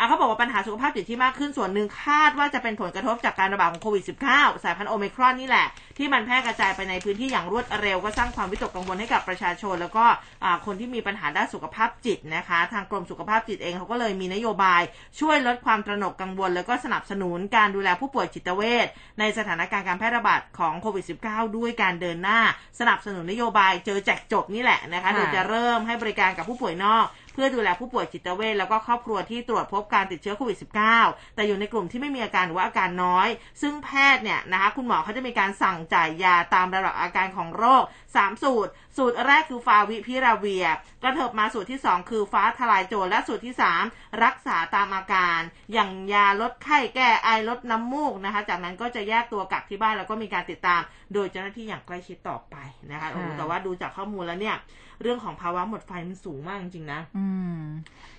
[0.08, 5.66] เขาบอกว่าปัญหาสุขภาพจิตที่มากขึ้นส่วนหนึ่งคาดว่าจะเป็นผลกระทบจากการระบาดของโควิด -19 สายพันธุ์โอเมิครอนนี่แหละ
[5.98, 10.04] ที่มันแพร่กระจายไปในพื้นที่อย่างรวดเร็วก็สร้างความวิตกกังวลให้กับประชาชน แล้วก็
[10.44, 14.82] อ่าคนที่มีปัญหาด้านสุขภาพจิตนะคะ ทางกรมสุขภาพจิตเองเขาก็เลยมีนโยบาย
[15.20, 18.86] ช่วยลดความตระหนกกังวล แล้วก็สนับสนุนการดูแลผู้ป่วยจิตเวช
[19.18, 22.40] ในสถานการณ์การแพร่ระบาดของโควิด -19 ด้วยการเดินหน้า
[22.80, 30.58] สนับสนุนนโยบายเจอแจกจบนี่แหละนะคะโดยจะเริ่มให้บริการกับผู้ป่วยนอกเพื่อดูแลผู้ป่วยจิตเวชแล้วก็ครอบครัวที่ตรวจพบการติดเชื้อโควิด
[30.96, 33.28] -19 แต่อยู่ในกลุ่มที่ไม่มีอาการหรือว่าอาการน้อย
[33.62, 40.66] ซึ่งแพทย์เนี่ยนะคะคุณหมอเขาจะมีการสั่งจ่ายยาตามระดับอาการของโรค 3 สูตร สูตรแรกคือฟาวิพิราเวีย
[41.02, 43.54] กระเถิบมาสูตรที่ 2 คือฟ้าทลายโจรและสูตรที่
[43.86, 45.40] 3 รักษาตามอาการ
[45.72, 50.80] อย่างยาลดไข้แก้ไอลดน้ำมูกนะคะ จากนั้นก็จะแยกตัวกักที่บ้านแล้วก็มีการติดตาม
[51.12, 52.56] โดยเจ้าหน้าที่อย่างใกล้ชิดต่อไป
[52.90, 54.56] นะคะโอ้โหแต่ว่าดูจากข้อมูลแล้วเนี่ย
[55.02, 57.26] เรื่องของภาวะหมดไฟมันสูงมากจริงๆนะ อื
[57.60, 57.62] ม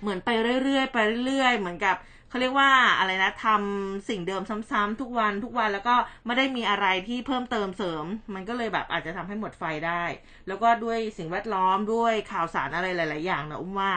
[0.00, 0.30] เหมือนไป
[0.62, 1.96] เรื่อยๆไปเรื่อยๆ เหมือนกับ
[2.28, 5.94] เขาเรียกว่าอะไรนะทำสิ่งเดิมซ้ำๆทุกวันทุกวันแล้วก็
[6.26, 10.02] ไม่ได้มีอะไรที่เพิ่มเติมเสริม มันก็เลยแบบอาจจะทำให้หมดไฟได้
[10.46, 13.94] แล้วก็ด้วยสิ่งแวดล้อมด้วยข่าวสารอะไรหลาย ๆ อย่างนะอุ้มว่า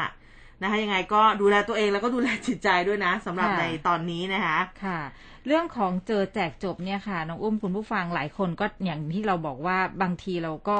[0.61, 4.99] นะคะยังไงก็ดูแลตัวเองแล้วก็ดูแลจิตใจด้วยนะสำหรับค่ะในตอนนี้นะคะค่ะ
[5.47, 10.79] เรื่องของเจอแจกจบเนี่ยค่ะน้องอุ้มคุณผู้ฟังหลายคนก็อย่างที่เราบอกว่าบางทีเราก็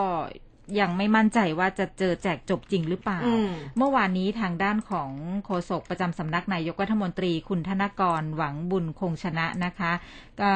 [0.80, 5.10] ยังไม่มั่นใจว่าจะเจอแจกจบจริงหรือเปล่าอืมเมื่อวานนี้ทางด้านของ
[5.46, 9.92] โฆษกประจำสำนักนายกรัฐมนตรีคุณธนกรหวังบุญคงชนะนะคะ
[10.42, 10.52] ก็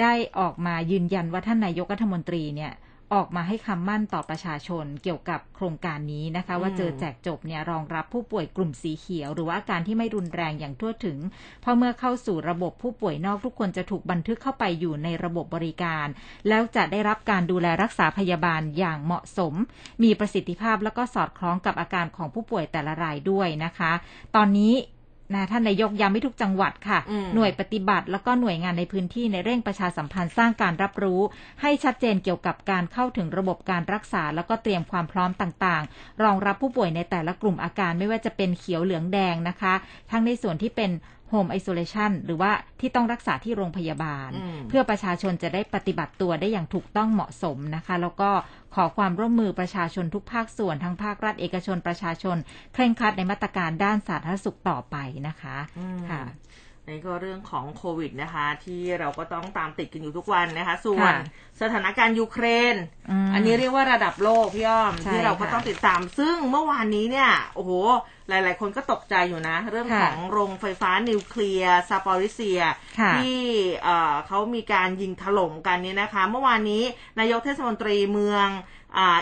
[0.00, 2.72] ได้ออกมายืนยันว่าท่านนายกรัฐมนตรีเนี่ย
[3.14, 11.18] ออกมาให้คำมั่นต่อประชาชนเกี่ยวกับโครงการนี้นะคะ ว่าอืมเจอแจกจบเนี่ยรองรับผู้ป่วยกลุ่มสีเขียว หรือว่าอาการที่ไม่รุนแรงอย่างทั่วถึง
[11.60, 16.06] เพราะเมื่อเข้าสู่ระบบผู้ป่วยนอกทุกคนจะถูกบันทึกเข้าไปอยู่ในระบบบริการ
[16.48, 19.54] แล้วจะได้รับการดูแลรักษาพยาบาลอย่างเหมาะสม
[20.02, 23.92] มีประสิทธิภาพแล้วก็สอดคล้องกับอาการของผู้ป่วยแต่ละรายด้วยนะคะ
[24.36, 24.74] ตอนนี้
[25.34, 31.20] นะท่านนายกย้ำให้ทุกจังหวัดค่ะอืมหน่วยปฏิบัติ แล้วก็หน่วยงานในพื้นที่ในเร่งประชาสัมพันธ์สร้างการรับรู้
[31.62, 39.74] ให้ชัดเจนเกี่ยวกับการเข้าถึงระบบการรักษา แล้วก็เตรียมความพร้อมต่างๆ รองรับผู้ป่วยในแต่ละกลุ่มอาการไม่ว่าจะเป็นเขียวเหลืองแดงนะคะ
[40.10, 40.90] ทั้งในส่วนที่เป็น
[41.32, 48.30] Home Isolation หรือว่าที่ต้องรักษาที่โรงพยาบาลอืมเพื่อประชาชนจะได้ปฏิบัติตัวได้อย่างถูกต้องเหมาะสมนะคะ แล้วก็
[48.74, 52.36] ขอความร่วมมือประชาชนทุกภาคส่วนทั้งภาครัฐเอกชนประชาชน
[52.74, 54.96] เคร่งครัดในมาตรการด้านสาธารณสุขต่อไป
[55.28, 56.22] นะคะอืมค่ะ
[56.88, 61.14] นี่ก็เรื่องของโควิดนะคะ ที่เราก็ต้องตามติดกันอยู่ทุกวันนะคะ ส่วนค่ะ
[61.60, 62.74] สถานการณ์ยูเครน
[63.28, 67.70] มอันนี้เรียกว่าระดับโลกพี่อ้อมใช่ที่เราก็ค่ะต้องติดตาม ซึ่งเมื่อวานนี้เนี่ย โอ้โห
[68.28, 72.60] หลาย ๆ คนก็ตกใจอยู่นะ เรื่องค่ะของโรงไฟฟ้านิวเคลียร์ซาปอริเซีย
[73.00, 73.38] ค่ะที่
[73.84, 76.82] เอ่อเขามีการยิงถล่มกันเนี่ยนะคะ เมื่อวานนี้
[77.18, 78.48] นายกเทศมนตรีเมือง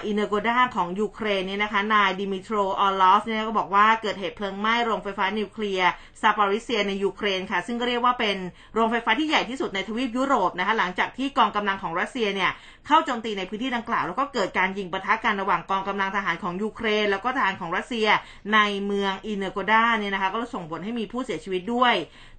[0.07, 8.37] อินเนอร์โกด้าของยูเครนเนี่ยนะคะนายดิมิโตรออลอฟเนี่ยก็บอกว่าเกิดเหตุเพลิงไหม้โรงไฟฟ้านิวเคลียร์ซาปาริเซียในยูเครนค่ะ ซึ่งก็เรียกว่าเป็น
[8.75, 12.51] โรงไฟฟ้าที่ใหญ่ที่สุดในทวีปยุโรปนะคะหลังจากที่กองกำลังของรัสเซียเนี่ย
[12.87, 18.09] เข้าโจมตีในพื้นที่ดังกล่าว แล้วก็เกิดการยิงปะทะกันระหว่างกองกำลังทหารของยูเครน แล้วก็ทหารของรัสเซีย
[18.55, 21.95] ในเมืองอินเนอร์โกด้าเนี่ยนะคะก็ส่งผลให้มีผู้เสียชีวิตด้วย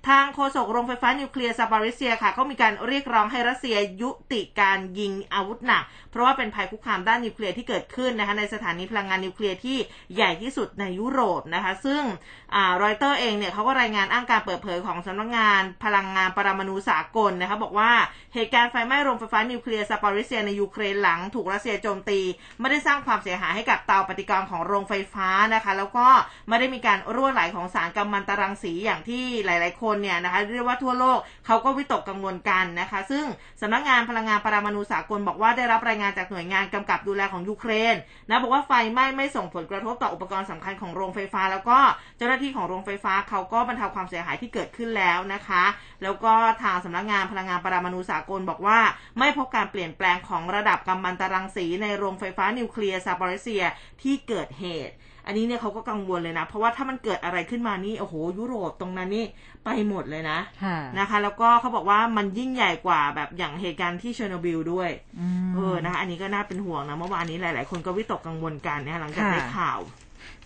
[0.08, 9.78] ทางโฆษกโรงไฟฟ้านิวเคลียร์ซาปาริเซียค่ะ ก็มีการเรียกร้องให้รัสเซียยุติการยิงอาวุธหนัก เพราะว่าเป็นภัยคุกคามด้านนิวเคลียร์ที่เกิดขึ้นนะคะในสถานีพลังงานนิวเคลียร์ที่
[10.16, 12.02] ใหญ่ที่สุดในยุโรปนะคะ ซึ่ง
[12.84, 17.92] รอยเตอร์เองเนี่ยเขาก็รายงานอ้างการเปิดเผยของสำนักงาน พลังงานปรมาณูสากลนะคะบอกว่า
[18.34, 22.20] เหตุการณ์ไฟไหม้โรงไฟฟ้านิวเคลียร์ซาปาริเซียในยูเครนหลังถูกรัสเซียโจมตี
[22.60, 26.08] ไม่ได้สร้างความเสียหายให้กับเตาปฏิกรณ์ของโรงไฟฟ้านะคะ แล้วก็
[26.48, 33.26] ไม่ได้มีการรั่วไหลของสารกัมมันตรังสีอย่างที่หลาย ๆ คนเนี่ยนะคะเรียกว่าทั่วโลกเขาก็วิตกกังวลกันนะคะ ซึ่ง
[33.62, 37.96] สำนักงานพลังงานปรมาณูสากลบอกว่าได้รับรายงานจากหน่วยงานกำกับดูแลของยูเครน
[38.30, 41.80] นะบอกว่าไฟไหม้ไม่ส่งผลกระทบต่ออุปกรณ์สำคัญของโรงไฟฟ้า แล้วก็
[42.18, 45.64] เจ้าหน้าที่ของโรงไฟฟ้าเขาก็บรรเทาความเสียหายที่เกิดขึ้นแล้วนะคะ
[46.04, 48.80] แล้วก็ทางสำนักงานพลังงานปรมาณูสากลบอกว่า
[49.20, 53.64] ไม่พบการเปลี่ยนแปลงของระดับกัมมันตรังสีในโรงไฟฟ้านิวเคลียร์ซาปาริเซีย
[54.02, 54.94] ที่เกิดเหตุ
[55.28, 59.26] อันนี้เนี่ยเขาก็กังวลเลยนะ เพราะว่าถ้ามันเกิดอะไรขึ้นมานี่โอ้โหยุโรปตรงนั้นนี่
[59.66, 60.40] ไปหมดเลยนะ
[61.00, 64.90] นะคะ แล้วก็เขาบอกว่ามันยิ่งใหญ่กว่าแบบอย่างเหตุการณ์ที่เชอร์โนบิลด้วย
[65.56, 69.80] เออนะคะอันนี้ก็น่าเป็นห่วงนะเมื่อวานนี้หลาย ๆ คนก็วิตกกังวลกันนะหลังจากได้ข่าว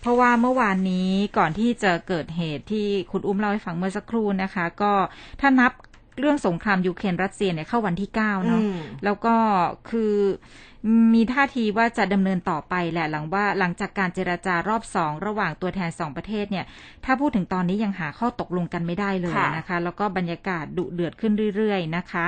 [0.00, 4.92] เพราะว่าเมื่อวานนี้ก่อนที่จะเกิดเหตุที่คุณอุ้มเล่าให้ฟังเมื่อสักครู่นะคะ ก็
[5.40, 5.72] ถ้านับ
[6.18, 8.60] เรื่องสงครามยูเครนรัสเซียเนี่ยเข้าวันที่เก้าเนาะ
[9.04, 9.34] แล้วก็
[9.90, 10.14] คือ
[11.14, 16.64] มีท่าทีว่าจะดำเนินต่อไปแหละหลังว่าหลังจากการเจราจารอบสองระหว่างตัวแทนสองประเทศเนี่ย
[17.04, 22.26] ถ้าพูดถึงตอนนี้ยังหาข้อตกลงกันไม่ได้เลยนะคะ แล้วก็บรรยากาศดุเดือดขึ้นเรื่อยๆนะคะ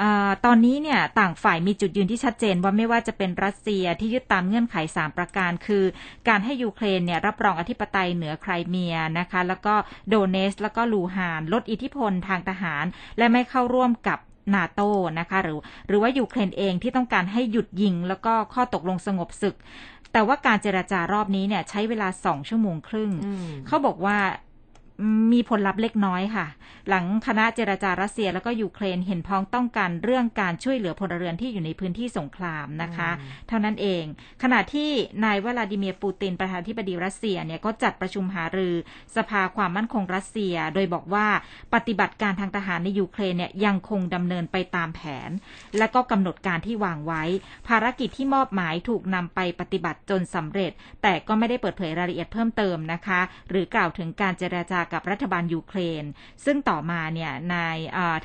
[0.00, 0.02] อ
[0.44, 5.84] ตอนนี้เนี่ยต่างฝ่ายมีจุดยืนที่ชัดเจนว่าไม่ว่าจะเป็นรัสเซียที่ยึดตามเงื่อนไข 3 ประการ คือ
[6.28, 9.74] การให้ยูเครนเนี่ยรับรองอธิปไตยเหนือไครเมียนะคะ แล้วก็
[10.08, 12.84] โดเนส แล้วก็ลูฮาน ลดอิทธิพลทางทหาร
[13.18, 14.18] และไม่เข้าร่วมกับ
[14.54, 14.80] นาโต
[15.18, 19.56] นะคะหรือหรือว่ายูเครนเองที่ต้องการให้หยุดยิง แล้วก็ข้อตกลงสงบศึก
[20.12, 23.10] แต่ว่าการเจรจารอบนี้เนี่ยใช้เวลาสองชั่วโมงครึ่ง
[23.66, 24.16] เขาบอกว่า
[25.32, 26.46] มีผลลัพธ์เล็กน้อยค่ะ
[26.88, 33.10] หลังคณะเจรจารัสเซียแล้วก็ยูเครนเห็นพ้องต้องกันเรื่องการช่วยเหลือพลเรือนที่อยู่ในพื้นที่สงครามนะคะ
[33.48, 34.04] เท่านั้นเอง
[34.42, 34.90] ขณะที่
[35.24, 38.74] นายวลาดิเมียร์ปูตินประธานาธิบดีรัสเซียเนี่ยก็จัดประชุมหารือ
[39.16, 41.26] สภาความมั่นคงรัสเซีย โดยบอกว่า
[41.74, 45.30] ปฏิบัติการทางทหารในยูเครนเนี่ยยังคงดำเนินไปตามแผน
[45.78, 47.22] และก็กำหนดการที่วางไว้
[47.68, 56.04] ภารกิจที่มอบหมายถูกนำไปปฏิบัติจนสำเร็จ แต่ก็ไม่ได้เปิดเผยรายละเอียดเพิ่มเติมนะคะ หรือกล่าวถึงการเจรจากับรัฐบาลยูเครน
[56.44, 57.56] ซึ่งต่อมาเนี่ยใน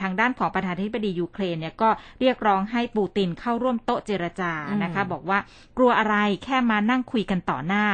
[0.02, 5.40] ทางด้านของประธานาธิบดียูเครนเนี่ยก็เรียกร้องให้ปูตินเข้าร่วมโต๊ะเจรจานะคะ บอกว่า
[5.78, 7.86] กลัวอะไรแค่มานั่งคุยกันต่อหน้า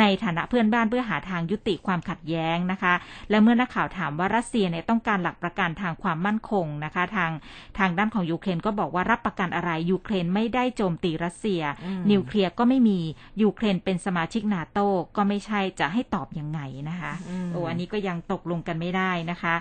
[0.00, 2.94] ในฐานะเพื่อนบ้านเพื่อหาทางยุติความขัดแย้งนะคะ
[3.30, 7.30] และเมื่อนักข่าวถามว่ารัสเซียเนี่ยต้องการหลักประกันทางความมั่นคงนะคะ ทาง
[7.78, 11.62] ทางด้านของยูเครนก็บอกว่ารับประกันอะไรยูเครนไม่ได้โจมตีรัสเซีย
[12.10, 12.98] นิวเคลียร์ก็ไม่มี
[13.42, 14.78] ยูเครนเป็นสมาชิกนาโต
[15.16, 17.12] ก็ไม่ใช่จะให้ตอบยังไงนะคะ
[17.52, 19.54] โอ้อันนี้ก็ยังตกลงกันไม่ได้นะคะ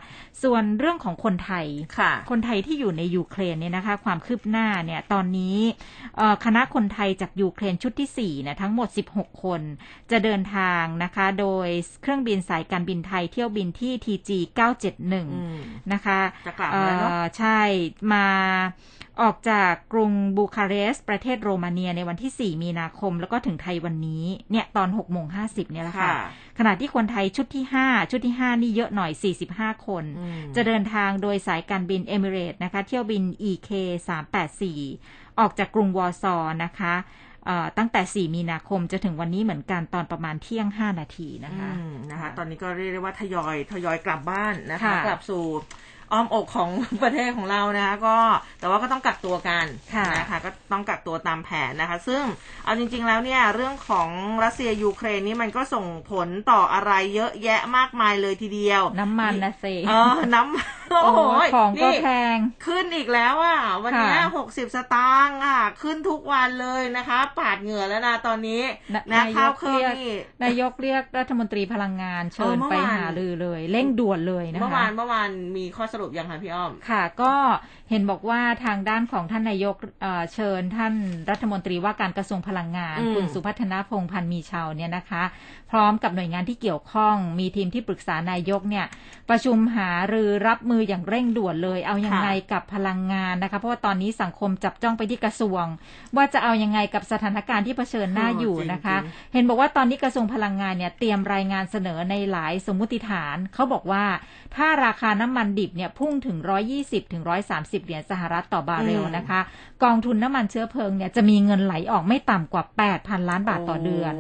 [0.44, 1.66] ส่วนเรื่องของคนไทย
[2.30, 5.58] คนไทยที่อยู่ในยูเครนเนี่ยนะคะ ความคืบหน้าเนี่ยตอนนี้
[6.46, 9.62] คณะคนไทยจากยูเครนชุดที่4เนี่ยทั้งหมด 16 คน
[10.12, 11.68] จะเดินทางนะคะ โดย
[12.02, 14.30] เครื่องบินสายการบินไทยเที่ยวบินที่ TG
[15.12, 17.60] 971 นะคะจะกลับแล้วเนาะใช่
[18.14, 18.28] มา
[19.22, 26.12] ออกจากกรุงบูคาเรสต์ประเทศโรมาเนียในวันที่ 4 มีนาคม แล้วก็ถึงไทยวันนี้เนี่ยตอน6โมง50เนี่ยแหละค่ะ
[26.58, 29.12] ขณะที่คนไทยชุดที่ 5 ชุดที่ 5 นี่เยอะหน่อย
[29.48, 30.04] 45 คน
[30.56, 33.70] จะเดินทางโดยสายการบินเอมิเรตนะคะ เที่ยวบิน EK
[34.50, 36.96] 384 ออกจากกรุงวอร์ซอนะคะ
[37.78, 41.72] ตั้งแต่ 4 มีนาคมจะถึงวันนี้เหมือนกันตอนประมาณเที่ยง 5 นาทีนะคะ
[42.12, 45.44] นะคะ ตอนนี้ก็เรียกได้ว่าทยอยทยอยกลับบ้านนะคะ กลับสู่
[46.14, 46.70] อ้อมอกของ
[47.04, 48.18] ประเทศของเรานะคะ ก็
[48.60, 49.66] แต่ว่าก็ต้องกักตัวกัน
[50.20, 52.24] นะคะก็ต้องกักตัวตามแผนนะคะ ซึ่ง
[52.64, 54.10] เอาจริง ๆ แล้วเนี่ยเรื่องของ
[54.44, 61.20] รัสเซียยูเครนนี่มันก็ส่งผลต่ออะไรเยอะแยะมากมายเลยทีเดียว น้ำมันนะเซเออน้ำโอ้โห
[61.56, 68.62] ของก็แพงขึ้นอีกแล้วอะวันนี้หกสิบสตางค์อะ ขึ้นทุกวันเลยนะคะ ปาดเหงื่อแล้วนะตอนนี้
[69.12, 77.34] นะข้าวเครื่องนี่นายกเรียกรัฐมนตรีพลังงานเชิญไปหาลือเลย เร่งด่วนเลยนะคะเมื่อวานเมื่อวานมีข้อสรุปยังคะพี่อ้อม ค่ะ ก็
[77.92, 79.76] เห็นบอกว่าทางด้านของท่านนายก
[80.34, 80.94] เชิญท่าน
[81.30, 85.24] รัฐมนตรีว่าการกระทรวงพลังงาน คุณสุพัฒนาพงพันธ์มีชาวเนี่ยนะคะ
[85.72, 88.86] พร้อมกับหน่วยงานที่เกี่ยวข้องมีทีมที่ปรึกษานายกเนี่ย
[89.30, 95.66] ประชุมหารือรับมือออย่างเร่งด่วนเลย เอายังไงกับพลังงานนะคะ เพราะว่าตอนนี้สังคมจับจ้องไปที่กระทรวง
[96.16, 98.96] ว่าจะเอายังไงกับสถานการณ์ที่เผชิญหน้าอยู่นะคะ
[99.34, 104.04] เห็นบอกว่าตอนนี้กระทรวงพลังงานเนี่ยเตรียมรายงานเสนอในหลายสมมุติฐานเขาบอกว่า
[104.56, 106.38] ถ้าราคาน้ำมันดิบเนี่ยพุ่งถึง
[106.76, 109.40] 120ถึง130เหรียญสหรัฐต่อบาร์เรลนะคะ
[109.84, 112.64] กองทุนน้ำมันเชื้อเพลิงเนี่ยจะมีเงินไหลออกไม่ต่ำกว่า
[112.96, 114.14] 8,000 ล้านบาทต่อเดือน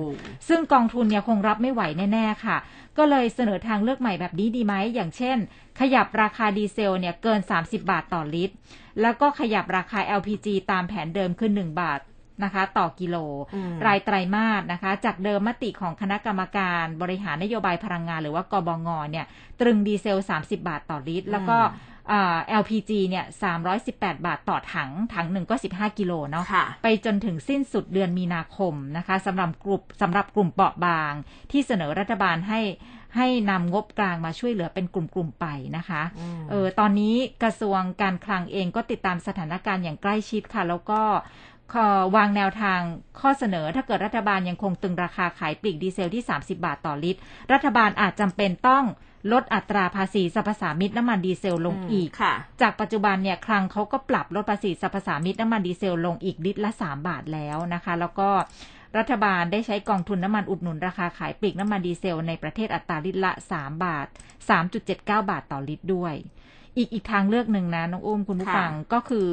[0.48, 1.82] ซึ่งกองทุนเนี่ยคงรับไม่ไหว
[2.14, 2.58] แน่ ๆ ค่ะ
[2.98, 5.38] ก็เลยเสนอทางเลือกใหม่แบบนี้ดีไหม อย่างเช่น
[5.80, 8.56] ขยับราคาดีเซลเนี่ยเกิน 30 บาทต่อลิตร
[9.02, 12.00] แล้วก็ขยับราคา LPG ตามแผนเดิมคือ1บาท
[12.44, 13.16] นะคะต่อกิโล
[13.86, 19.26] รายไตรมาสนะคะ จากเดิมมติของคณะกรรมการบริหารนโยบายพลังงาน หรือว่ากบงเนี่ย
[19.62, 21.58] ตรึงดีเซล 30 บาทต่อลิตร แล้วก็
[22.62, 23.26] LPG เนี่ย
[23.76, 26.46] 318 บาทต่อถัง ถังหนึ่งก็ 15 กิโลเนาะ
[26.84, 31.14] ไปจนถึงสิ้นสุดเดือนมีนาคมนะคะสำหรับกลุ่มสำหรับกลุ่มเปราะบาง
[31.52, 32.62] ที่เสนอรัฐบาลให้
[33.18, 35.46] ให้นำงบกลางมาช่วยเหลือเป็นกลุ่มๆไป
[35.78, 36.02] นะคะ
[36.50, 41.02] เออตอนนี้กระทรวงการคลังเองก็ติดตามสถานการณ์อย่างใกล้ชิดค่ะ แล้วก็
[42.16, 42.80] วางแนวทาง
[43.20, 47.20] ข้อเสนอถ้าเกิดรัฐบาลยังคงตึงราคาขายปลีกดีเซลที่ 30 บาทต่อลิตร
[47.54, 48.86] รัฐบาลอาจจำเป็นต้อง
[49.32, 52.10] ลดอัตราภาษีสรรพสามิตน้ำมันดีเซลลงอีก
[52.62, 58.30] จากปัจจุบันเนี่ยคลังเขาก็ปรับลดภาษีสรรพสามิตน้ำมันดีเซลลงอีกลิตรละ 3 บาทแล้วนะคะ แล้วก็
[58.98, 64.08] รัฐบาลได้ใช้กองทุนน้ำมันอุดหนุนราคาขายปลีกน้ำมันดีเซลในประเทศอัตราลิตรละ 3 บาท
[64.50, 66.14] 3.79 บาทต่อลิตรด้วย
[66.78, 69.28] อีกอีกทางเลือกหนึ่งนะน้องอุ้มคุณผู้ฟังก็คือ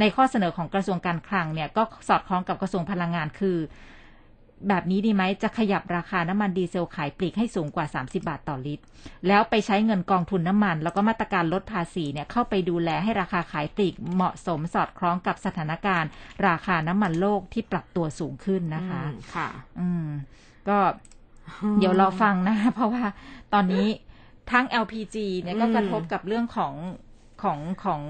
[0.00, 3.58] ในข้อเสนอของกระทรวงการคลังเนี่ยก็สอดคล้องกับกระทรวงพลังงานคือ
[4.68, 8.84] แบบนี้ดีไหมจะขยับราคาน้ำมันดีเซลขายปลีกให้สูงกว่า 30 บาทต่อลิตร
[9.28, 16.10] แล้วไปใช้เงินกองทุนน้ำมัน แล้วก็มาตรการลดภาษีเนี่ยเข้าไปดูแลให้ราคาขายปลีกเหมาะสมสอดคล้องกับสถานการณ์
[16.48, 19.02] ราคาน้ำมันโลกที่ปรับตัวสูงขึ้นนะคะ
[19.34, 19.48] ค่ะ
[19.80, 20.06] อืม
[20.68, 20.78] ก็
[21.78, 23.04] เดี๋ยวเราฟังนะ เพราะว่า
[23.52, 23.86] ตอนนี้
[24.52, 26.72] ทั้ง LPG เนี่ยก็กระทบกับเรื่องของ
[27.44, 28.00] ของของ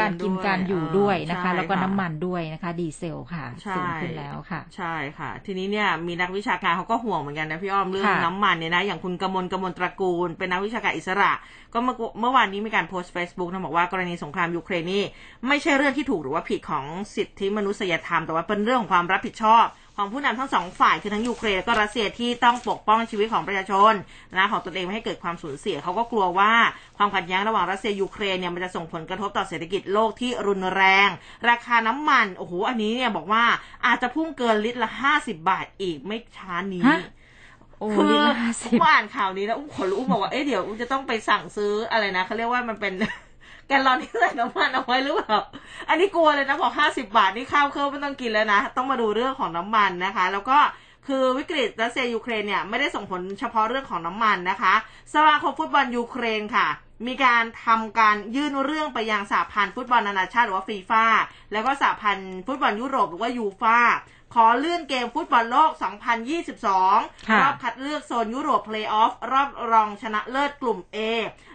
[0.00, 3.44] การกินการอยู่ด้วยนะคะ แล้วก็น้ำมันด้วยนะคะ ดีเซลค่ะ
[3.76, 11.32] สูงขึ้นแล้วค่ะ ใช่ค่ะ ทีนี้เนี่ยมีนักวิชาการเขาก็ห่วงเหมือนกันนะพี่อ้อมเรื่องน้ำมันเนี่ยนะอย่างคุณกมลกมลตระกูล เป็นนักวิชาการอิสระ
[11.72, 15.02] ก็เมื่อเมื่อวานนี้มีการโพสต์ Facebook นะบอกว่ากรณีสงครามยูเครนนี่
[15.48, 16.84] ไม่ใช่เรื่องที่ถูกหรือว่าผิดของ
[17.16, 19.64] สิทธิมนุษยธรรม แต่ว่าเป็นเรื่องของความรับผิดชอบ
[19.96, 23.92] ของผู้นำทั้งสองฝ่ายคือทั้งยูเครนและก็รัสเซียที่ต้องปกป้องชีวิตของประชาชน
[24.36, 26.52] นะของตนเองไม่ให้เกิดความสูญเสียเขาก็กลัวว่า
[26.96, 31.08] ความขัดแย้งระหว่างรัสเซียยูเครนเนี่ยมันจะส่งผลกระทบต่อเศรษฐกิจโลกที่รุนแรง
[31.50, 33.44] ราคาน้ำมันโอ้โหอันนี้เนี่ยบอกว่า
[33.86, 36.84] อาจจะพุ่งเกินลิตรละห้าสิบาทอีกไม่ช้านี้
[37.94, 38.16] คือ
[38.64, 42.92] อุ้มอ่านข่าวนี้แล้วอุ้มขนลุกอุ้มบอกว่าเอ๊ะเดี๋ยวอุ้มจะต้องไปสั่งซื้ออะไรนะเขาเรียกว่ามันเป็น
[43.68, 45.38] แกลลอนที่ใส่น้ำมันเอาไว้หรือเปล่า
[45.88, 50.58] อันนี้กลัวเลยนะบอกห้าสิบาทนี่ข้าวเที่ยงไม่ต้องกินแล้วนะ ต้องมาดูเรื่องของน้ำมันนะคะ แล้วก็
[51.06, 54.74] คือวิกฤตรัสเซียยูเครนเนี่ยไม่ได้ส่งผลเฉพาะเรื่องของน้ำมันนะคะ
[55.14, 56.68] สมาคมฟุตบอลยูเครนค่ะ
[57.06, 61.04] มีการทำการยื่นเรื่องไปยังสหพันธ์ฟุตบอลนานาชาติหรือว่าฟีฟ่า
[61.52, 63.78] แล้วก็สหพันธ์ฟุตบอลยุโรปหรือว่ายูฟ่า
[64.34, 65.70] ขอเลื่อนเกมฟุตบอลโลก
[66.54, 70.98] 2022 รอบคัดเลือกโซนยุโรปเพลย์ออฟรอบรองชนะเลิศกลุ่ม A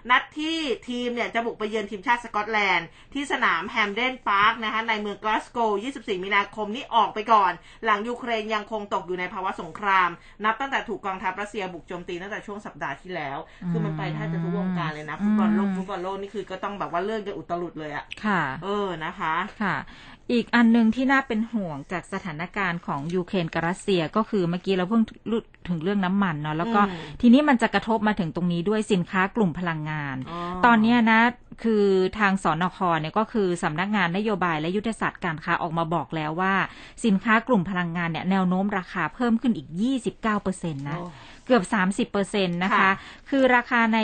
[0.10, 0.58] นัดที่
[0.90, 7.52] ทีมเนี่ยจะบุกไปเยือนทีมชาติสกอตแลนด์ ที่สนามแฮมเดนพาร์คนะคะในเมืองกลาสโกว์24 มีนาคมนี้ออกไปก่อน
[7.86, 10.10] หลังยูเครนยังคงตกอยู่ในภาวะสงคราม
[10.46, 13.38] นับตั้งแต่ถูกกองทัพรัสเซียบุกโจมตีตั้งแต่ช่วงสัปดาห์ที่แล้ว
[13.72, 19.76] คือมันไปแทบจะทุกวงการเลยนะฟุตบอลโลกฟุตบอลโลกนี่คือก็ต้องแบบว่าเลื่อนกันอุตลุดเลยอะค่ะ เออนะคะค่ะ
[20.32, 25.04] อีกอันหนึ่งที่น่าเป็นห่วงจากสถานการณ์ของยูเครนกับรัสเซียก็คือเมื่อกี้เราเพิ่ง
[25.68, 26.82] ถึงเรื่องน้ำมันเนาะแล้วก็
[27.22, 30.16] ทีนี้มันจะกระทบมาถึงตรงนี้ด้วยสินค้ากลุ่มพลังงาน
[30.66, 31.22] ตอนนี้นะ
[31.64, 31.86] คือ
[32.20, 36.54] ทางสอนคเนี่ยก็คือสำนักงานนโยบายและยุทธศาสตร์การค้าออกมาบอกแล้วว่า
[37.06, 39.68] สินค้ากลุ่มพลังงานเนี่ยแนวโน้มราคาเพิ่มขึ้นอีก
[40.20, 41.00] 29%นะ
[41.50, 41.66] เกือบ
[42.14, 42.90] 30%นะคะ
[43.30, 44.00] คือราคาใน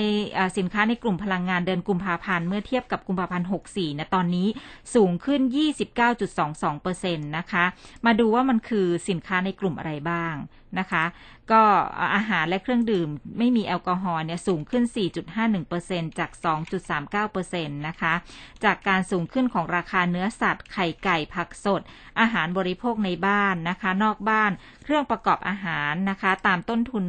[0.58, 4.48] สินค้าในกลุ่มพลังงานเดือนกุมภาพันธ์เมื่อเทียบกับกุมภาพันธ์64นะตอนนี้
[4.96, 5.42] สูงขึ้น
[6.24, 7.66] 29.22%นะคะ
[8.06, 10.34] มาดูว่ามันคือสินค้าในกลุ่มอะไรบ้าง
[10.80, 11.04] นะคะ
[11.52, 11.64] ก็
[12.16, 13.08] อาหารและเครื่องดื่ม
[13.40, 14.84] ไม่มีแอลกอฮอล์เนี่ยสูงขึ้น
[15.52, 16.32] 4.51%จาก
[17.10, 18.14] 2.39%นะคะ
[18.64, 21.82] จากการสูงขึ้นของราคาเนื้อสัตว์ ไข่ไก่ผักสด
[22.20, 24.52] อาหารบริโภคในบ้านนะคะ นอกบ้าน
[24.84, 27.04] เครื่องประกอบอาหารนะคะ ตามต้นทุน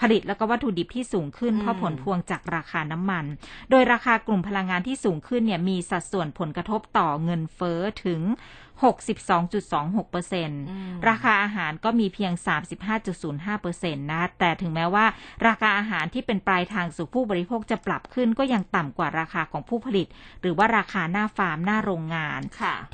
[0.00, 3.24] ผลิตแล้วก็วัตถุดิบที่สูงขึ้นเพราะผลพวงจากราคาน้ำมัน
[3.70, 8.20] โดยราคากลุ่มพลังงานที่สูงขึ้นเนี่ยมีสัดส่วนผลกระทบต่อเงินเฟ้อถึง
[8.82, 10.62] 62.26เปอร์เซ็นต์
[11.08, 12.32] ราคาอาหารก็มีเพียง
[12.96, 15.06] 35.05เปอร์เซ็นต์นะแต่ถึงแม้ว่า
[15.46, 20.06] ราคาอาหารที่เป็นปลายทางสู่ผู้บริโภคจะปรับขึ้นก็ยังต่ำกว่าราคาของผู้ผลิต
[20.40, 22.40] หรือว่าราคาหน้าฟาร์มหน้าโรงงาน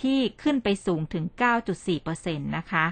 [0.02, 1.24] ที่ขึ้นไปสูงถึง
[1.64, 2.84] 9.4เปอร์เซ็นต์นะคะ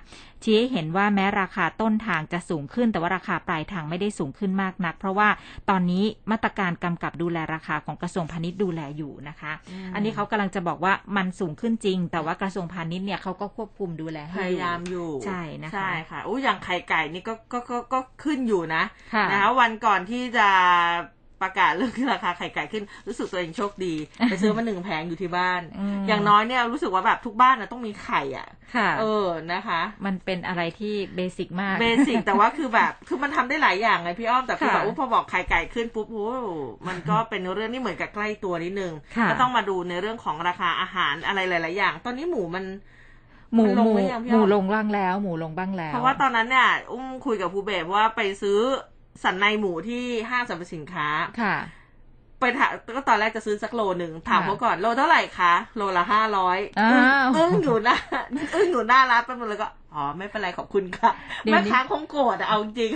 [0.44, 5.29] ชี้ให้เห็นว่าแม้ราคาต้นทางจะสูงขึ้น แต่ว่าราคาปลายทางไม่ได้สูงขึ้นมากนัก เพราะว่า
[5.70, 9.53] ตอนนี้มาตรการกำกับดูแลราคาของกระทรวงพาณิชย์ดูแลอยู่นะคะ
[9.94, 18.83] อันนี้เขากำลังจะบอกว่ามันสูงขึ้นจริง แต่ว่ากระทรวงพาณิชย์เนี่ยเขาก็ควบคุมดูแลพยายามอยู่ใช่นะคะใช่ค่ะอู้อย่างไข่ไก่นี่ก็ก็ก็ก็ขึ้นอยู่นะ
[19.31, 20.48] นะคะวันก่อนที่จะ
[21.42, 23.94] ประกาศเรื่องราคาไข่ไก่ขึ้น รู้สึกตัวเองโชคดี
[24.31, 25.62] ไปซื้อมาหนึ่งแผงอยู่ที่บ้าน
[26.09, 28.48] อย่างน้อยเนี่ยรู้สึกว่าแบบทุกบ้านนะต้องมีไข่อะ
[29.00, 36.29] เออนะคะ มันเป็นอะไรที่เบสิกมากเบสิกแต่ว่าคือแบบคือมันทำได้หลายอย่างไงพี่อ้อมแต่คือแบบพอบอกไข่ไก่ขึ้นปุ๊บโอ้
[36.88, 38.92] มันก็เป็นเรื่องที่เหมือนกับใกล้ตัวนิดนึง
[39.31, 42.64] ก็ต้องมาดูในเรื่องของราคาอาหารอะไรหลาย ๆ อย่าง ตอนนี้หมูมัน
[43.55, 43.92] หมูหมู
[44.33, 48.59] หมูลงบ้างแล้ว หมูลงบ้างแล้ว เพราะว่าตอนนั้นเนี่ย อุ้มคุยกับภูเบศว่าไปซื้อ
[49.23, 51.09] สันในหมูที่ห้างสรรพสินค้า
[51.42, 51.57] ค่ะ
[52.40, 56.59] ไปถามก็ตอนแรกจะซื้อสักโลหนึ่งถามเขาก่อนโลเท่าไหร่คะโลละห้าร้อย
[57.37, 57.96] อึ้งอยู่หน้า
[58.55, 61.11] อึ้งอยู่หน้าร้านไปหมดเลยก็อ๋อไม่เป็นไรขอบคุณค่ะ
[61.44, 62.92] แม่ค้าคงโกรธเอาจริง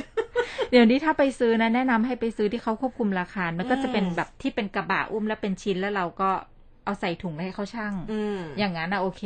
[0.70, 6.30] เดี๋ยวนี้ถ้าไปซื้อนะแนะนำให้ไปซื้อที่เขาควบคุมราคา มันก็จะเป็นแบบที่เป็นกระบะอุ้มแล้วเป็นชิ้นแล้วเราก็
[6.84, 7.94] เอาใส่ถุงให้เขาช่าง
[8.58, 9.22] อย่างนั้นนะโอเค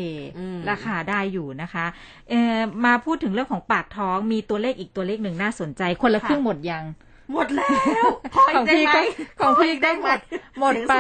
[0.71, 1.87] ราคาได้อยู่นะคะ
[2.31, 6.85] เออมาพูดถึงเรื่องของปากท้องมีตัวเลขอีกตัวเลขหนึ่งน่าสนใจ คนละครึ่งหมดยัง
[7.33, 7.69] หมดแล้
[8.03, 9.01] วของพี่ก็
[9.41, 10.19] ของพี่ได้หมด
[10.61, 10.95] หมดไป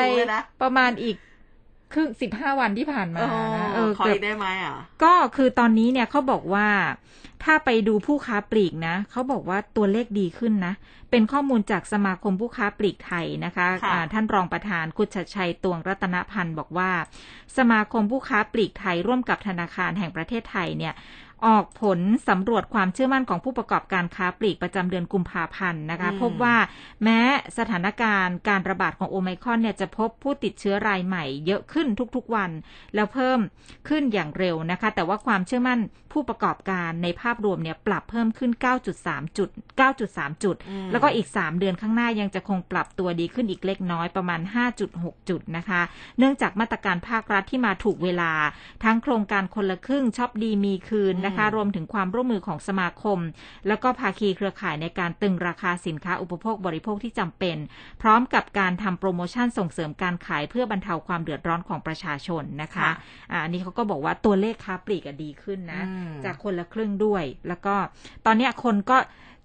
[0.63, 1.17] ประมาณอีก
[1.93, 3.21] ครึ่งสิบห้าวันที่ผ่านมา
[3.75, 6.69] เออขอได้ไหมอะก็คือตอนนี้เนี่ยเขาบอกว่า
[7.45, 10.75] ถ้าไปดูผู้ค้าปลีกนะเขาบอกว่าตัวเลขดีขึ้นนะ
[11.11, 16.91] เป็นข้อมูลจากสมาคมผู้ค้าปลีกไทยนะคะะท่านรองประธานกุชชัยตวงรัตนพันธ์บอกว่า
[17.57, 20.95] สมาคมผู้ค้าปลีกไทยร่วมกับธนาคารแห่งประเทศไทยเนี่ย
[21.47, 26.57] ออกผลสำรวจความเชื่อมั่นของผู้ประกอบการค้าปลีกประจำเดือนกุมภาพันธ์นะคะ พบว่า
[27.05, 27.21] แม้
[27.59, 32.51] สถานการณ์การระบาดของโอไมครอนเนี่ยจะพบผู้ติดเชื้อรายใหม่เยอะขึ้นทุกๆวัน
[32.95, 33.39] แล้วเพิ่ม
[33.89, 35.81] ขึ้นอย่างเร็วนะคะ แต่ว่าความเชื่อมั่น
[36.13, 38.51] ผู้ประกอบการในภาพรวมเนี่ยปรับเพิ่มขึ้น
[38.95, 39.49] 9.3 จุด
[39.91, 40.57] 9.3 จุด
[40.93, 44.41] แล้วก็อีก 3 เดือนข้างหน้ายังจะคงปรับตัวดีขึ้นอีกเล็กน้อยประมาณ
[44.85, 45.81] 5.6 จุดนะคะ
[46.19, 48.33] เนื่องจากมาตรการภาครัฐที่มาถูกเวลา
[48.85, 53.19] ทั้งโครงการคนละครึ่งช็อปดีมีคืนนะคะ รวมถึงความร่วมมือของสมาคม
[53.69, 57.57] แล้วก็ภาคีเครือข่ายในการตึงราคาสินค้าอุปโภคบริโภคที่จำเป็น
[58.03, 62.89] พร้อมกับการทำโปรโมชั่นส่งเสริมการขายเพื่อบรรเทาความเดือดร้อนของประชาชนนะคะ
[63.43, 65.83] อันนี้เขาก็บอกว่าตัวเลขค้าปลีกดีขึ้นนะ
[66.25, 67.75] จากคนละครึ่งด้วย แล้วก็
[68.27, 68.99] ตอนนี้คนก็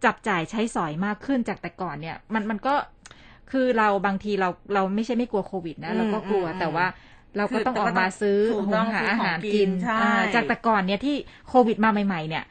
[0.05, 2.75] จับจ่ายใช้สอยมากขึ้นจากแต่ก่อนเนี่ย มันมันก็
[3.51, 6.85] คือเราบางทีเราเราไม่ใช่ไม่กลัวโควิดนะเราก็กลัวแต่ว่า
[7.37, 9.69] เราก็ต้องออกมาซื้อหุงหาอาหารกิน
[10.35, 11.15] จากแต่ก่อนเนี่ยที่
[11.49, 12.43] โควิดมาใหม่ ๆ เนี่ย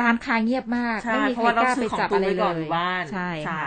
[0.00, 2.66] ร้านค้าเงียบมากไม่มีใครกล้าไปจับอะไรเลย
[3.12, 3.66] ใช่ใช่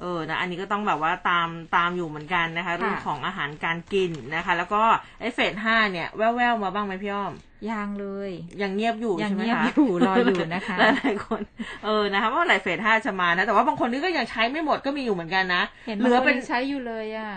[0.00, 4.82] เออ นะ อันนี้ก็ต้องแบบว่าตามตามอยู่เหมือนกันนะคะ เรื่องของอาหารการกินนะคะ แล้วก็
[5.20, 7.32] ไอ้เฟสห้าเนี่ย แว่วๆมาบ้างไหมพี่อ้อม
[7.70, 8.30] ยังเลย
[8.62, 11.42] ยังเงียบอยู่ใช่ไหมคะยังเงียบอยู่รออยู่นะคะหลายคน
[11.84, 17.30] เออนะคะว่าหลายเฟสห้าจะมานะ แต่ว่าบางคนนี่ก็ยังใช้ไม่หมดก็มีอยู่เหมือนกันนะเห็นเหลือเป็นใช้อยู่เลยอะ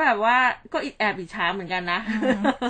[0.00, 0.36] แบบว่า
[0.72, 2.00] ก็อิดแอบอิจฉาเหมือนกันนะ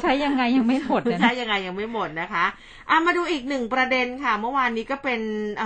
[0.03, 2.45] ใช้ยังไงยังไม่หมดใช้ยังไงยังไม่หมดนะคะ
[2.91, 5.21] อะมาดูอีกหนึ่งประเด็นค่ะ เมื่อวานนี้ก็เป็น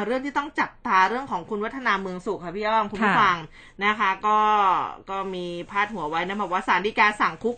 [0.06, 3.36] เรื่องที่ต้องจับตาเรื่องของคุณวัฒนาเมืองสุขค่ะพี่อ้อมคุณผู้ฟัง
[3.84, 4.40] นะคะ ก็
[5.10, 7.56] ก็มีพาดหัวไว้นะบอกว่าสารดีกาสั่งคุก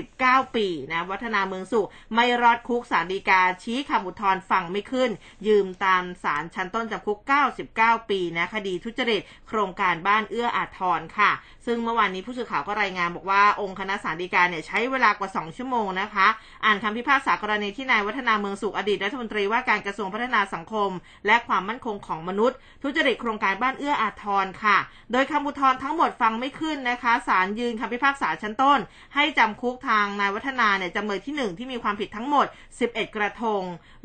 [0.00, 5.10] 99 ปีนะวัฒนาเมืองสุขไม่รอดคุกสารดีกาชี้คำอุทธรณ์ฟังไม่ขึ้น
[5.46, 7.18] ยืมตามสารชั้นต้นจำคุก
[7.64, 11.30] 99 ปีนะคดีทุจริตโครงการบ้านเอื้ออาทรค่ะ
[11.66, 16.26] ซึ่งเมื่อวานนี้ผู้สื่อข่าวก็รายงานบอกว่าองค์คณะสารดีการเนี่ยใช้เวลากว่า 2 ชั่วโมงนะคะ
[16.64, 20.90] อ่านคำพิพากษากรณีที่นายวัฒนาเมืองสุขอดีตรัฐมนตรีว่าการกระทรวงพัฒนาสังคม
[21.26, 24.78] และความมั่นคงของมนุษย์ ทุจริตโครงการบ้านเอื้ออาทรค่ะ
[25.12, 28.78] โดยคำอุทธรณ์ทั้งหมดฟังไม่ขึ้นนะคะศาลยืนคำพิพากษาชั้นต้น
[29.14, 32.46] ให้จำคุกทางนายวัฒนาเนี่ยจำเลยที่ 1 ที่มีความผิดทั้งหมด
[32.80, 33.62] 11 กระทง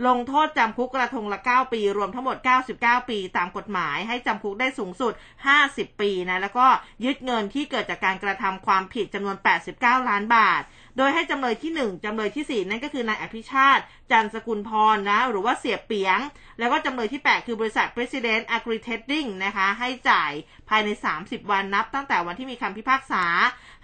[0.07, 2.37] ลงโทษจำคุกกระทงละ 9 ปี รวมทั้งหมด
[2.73, 5.13] 99 ปี ตามกฎหมาย ให้จำคุกได้สูงสุด
[5.57, 6.65] 50 ปีนะแล้วก็
[7.05, 9.37] ยึดเงินที่เกิดจากการกระทำความผิดจำนวน
[9.73, 10.61] 89 ล้านบาท
[10.97, 16.19] โดยให้จำเลยที่ 1จำเลยที่ 4 นั่นก็คือนายอภิชาติ จันสกุลพรนะ หรือว่าเสียเปียง
[16.59, 20.31] แล้วก็จำเลยที่ 8 คือบริษัท President Agri Trading นะคะ ให้จ่าย
[20.69, 20.89] ภายใน
[21.21, 23.25] 30 วันนับ ตั้งแต่วันที่มีคำพิพากษา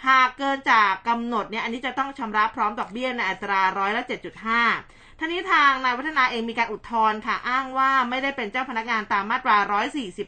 [0.07, 9.57] หากเกินจากกำหนดเนี่ย อันนี้จะต้องชำระพร้อมดอกเบี้ยในอัตราร้อยละ 7.5ท่านี้ทางนายวัฒนาเองมีการอุทธรณ์ค่ะ อ้างว่าไม่ได้เป็นเจ้าพนักงานตามมาตรา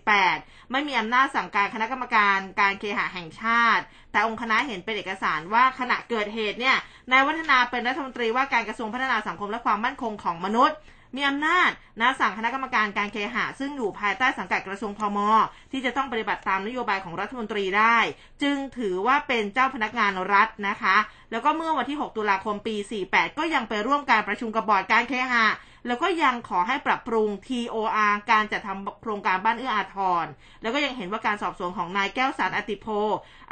[0.02, 6.78] 148 ไม่มีอำนาจสั่งการคณะกรรมการการเคหะแห่งชาติ แต่องค์คณะเห็นเป็นเอกสารว่าขณะเกิดเหตุเนี่ย
[7.12, 10.78] นายวัฒนาเป็นรัฐมนตรีว่าการกระทรวงพัฒนาสังคมและความมั่นคงของมนุษย์
[11.16, 11.70] มีอำนาจ
[12.02, 15.20] นะสั่งคณะกรรมการการเคหะซึ่งอยู่ภายใต้สังกัดกระทรวงพม
[15.72, 17.98] ที่จะต้องปฏิบัติตามนโยบายของรัฐมนตรีได้
[18.42, 20.98] จึงถือว่าเป็นเจ้าพนักงานรัฐนะคะ
[21.32, 22.76] แล้วก็เมื่อวันที่ 6 ตุลาคมปี
[23.08, 25.48] 48 ก็ยังไปร่วมการประชุมกับบอร์ดการเคหะ
[25.88, 30.26] แล้วก็ยังขอให้ปรับปรุง TOR การจัดทำโครงการบ้านเอื้ออาทร
[30.62, 32.88] แล้วก็ยังเห็นว่าการสอบสวนของนายแก้วสารอติโพ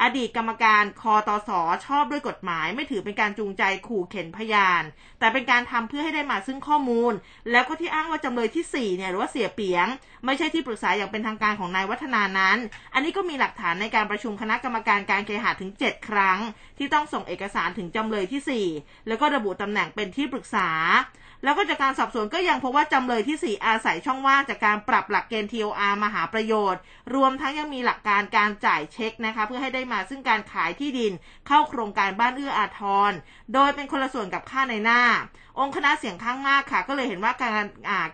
[0.01, 1.49] อดีตกรรมการคอตส
[1.85, 4.83] ชอบด้วยกฎหมาย ไม่ถือเป็นการจูงใจขู่เข็นพยาน
[5.19, 7.13] แต่เป็นการทำเพื่อให้ได้มาซึ่งข้อมูล
[7.51, 9.87] แล้วก็ที่อ้างว่าจำเลยที่4เนี่ยหรือว่าเสียเปียง
[10.25, 12.57] ไม่ใช่ที่ปรึกษาอย่างเป็นทางการของนายวัฒนานั้น
[12.93, 16.39] อันนี้ก็มีหลักฐานในการประชุมคณะกรรมการการเคหะถึง 7 ครั้ง
[16.77, 20.69] ที่ต้องส่งเอกสารถึงจำเลยที่ 4 แล้วก็ระบุตำแหน่งเป็นที่ปรึกษา
[21.43, 26.81] แล้วก็จากการสอบสวนก็ยังพบว่าจำเลยที่ 4 อาศัยช่องว่างจากการปรับหลักเกณฑ์ TOR มาหาประโยชน์
[27.15, 31.13] รวมทั้งยังมีหลักการการจ่ายเช็คนะคะเพื่อให้ได้มาซึ่งการขายที่ดิน
[31.47, 33.11] เข้าโครงการบ้านเอื้ออาทร
[33.53, 35.01] โดยเป็นคนละส่วนกับค่าในหน้า
[35.59, 37.65] องค์คณะเสียงข้างมากค่ะ ก็เลยเห็นว่าการ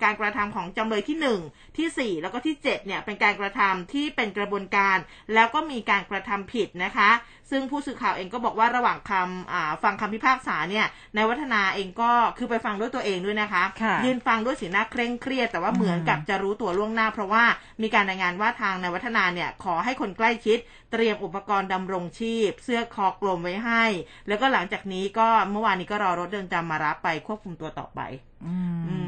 [0.03, 1.17] การกระทำของจำเลยที่
[1.47, 4.97] 1 ที่ 4 แล้วก็ที่7เนี่ยเป็นการกระทำที่เป็นกระบวนการ
[5.33, 7.09] แล้วก็มีการกระทำผิดนะคะ
[7.51, 10.85] ซึ่งผู้สื่อข่าวเองก็บอกว่าระหว่างคำฟังคำพิพากษาเนี่ย
[11.15, 17.43] ในวัฒนาเองก็คือไปฟังด้วยตัวเองด้วยนะคะคะ ยืนฟังด้วยสีหน้าเคร่งเครียด แต่ว่าเหมือนกับจะรู้ตัวล่วงหน้า เพราะว่า
[17.81, 20.57] มีการรายงานว่าทางในวัฒนาเนี่ยขอให้คนใกล้ชิด
[20.91, 23.83] เตรียมอุปกรณ์ดำรงชีพ เสื้อคอกลมไว้ให้
[24.27, 28.01] แล้วก็หลังจากนี้ก็เมื่อวานนี้ก็รอรถเดินจำมารับไปควบคุมตัวต่อไป
[28.45, 28.55] อื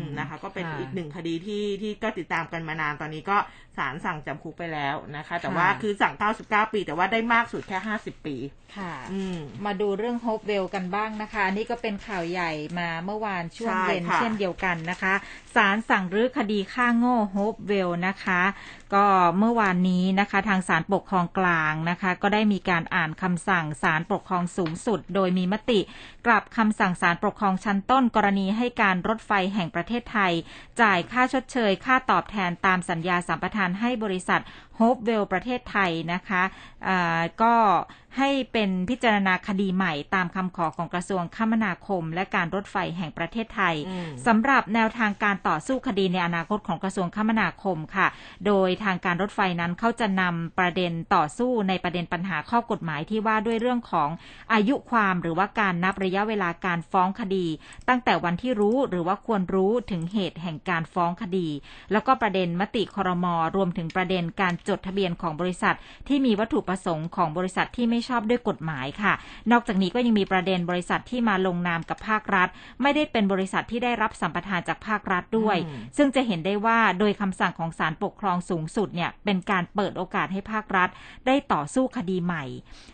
[0.02, 3.38] มนะคะ ก็เป็นอีกหนึ่งคดีที่ที่ก็ติดตามกันมานานตอนนี้ก็
[3.78, 6.14] ศาลสั่งจำคุกไปแล้วนะคะ แต่ว่าคือสั่ง
[6.44, 8.33] 99 ปี แต่ว่าได้มากสุดแค่ 50 ปี
[8.78, 8.94] ค่ะ
[9.66, 15.14] มาดูเรื่องโฮปเวลกันบ้างนะคะ นี่ก็เป็นข่าวใหญ่มาเมื่อวานช่วงเย็นเช่นเดียวกันนะคะ
[15.56, 18.42] ศาลสั่งรื้อคดีฆ่าโง่โฮปเวลนะคะ
[18.96, 19.06] ก็
[19.40, 25.80] เมื่อวานนี้นะคะ ทางศาลปกครองกลางนะคะ ก็ได้มีการอ่านคำสั่งศาลปกครองสูงสุด โดยมีมติ
[26.26, 30.34] กลับคำสั่งศาลปกครองชั้นต้น กรณีให้การรถไฟแห่งประเทศไทย
[30.82, 34.42] จ่ายค่าชดเชย ค่าตอบแทนตามสัญญาสัมปทานให้บริษัท
[34.76, 37.56] โฮปเวลล์ประเทศไทยนะคะก็
[38.18, 43.76] ให้เป็นพิจารณาคดีใหม่ตามคำขอของกระทรวงคมนาคม และการรถไฟแห่งประเทศไทย
[44.28, 48.08] สำหรับแนวทางการต่อสู้คดีในอนาคตของกระทรวงคมนาคมค่ะ
[48.46, 54.10] โดยทางการรถไฟนั้นเขาจะนำประเด็นต่อสู้ในประเด็นปัญหาข้อกฎหมายที่ว่าด้วยเรื่องของ
[54.54, 57.48] อายุความหรือว่าการนับระยะเวลาการฟ้องคดี
[57.90, 61.48] ตั้งแต่วันที่รู้หรือว่าควรรู้ถึงเหตุแห่งการฟ้องคดี
[61.92, 63.26] แล้วก็ประเด็นมติครม
[63.56, 65.76] รวมถึงประเด็นการจดทะเบียนของบริษัท
[66.08, 69.14] ที่มีวัตถุประสงค์ของบริษัทที่ไม่ชอบด้วยกฎหมายค่ะ
[69.52, 72.48] นอกจากนี้ก็ยังมีประเด็นบริษัทที่มาลงนามกับภาครัฐ
[72.82, 75.58] ไม่ได้เป็นบริษัทที่ได้รับสัมปทานจากภาครัฐด้วย
[75.98, 80.90] ซึ่งจะเห็นได้ว่าโดยคำสั่งของศาลปกครองสูงสุดเนี่ยเป็นการเปิดโอกาสให้ภาครัฐ
[81.28, 82.44] ได้ต่อสู้คดีใหม่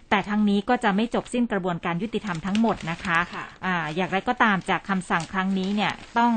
[0.10, 6.34] แต่ทั้งนี้ก็จะไม่จบสิ้นกระบวนการยุติธรรมทั้งหมดนะคะคะอะอย่างไรก็ตามจากคำสั่งครั้งนี้เนี่ยต้อง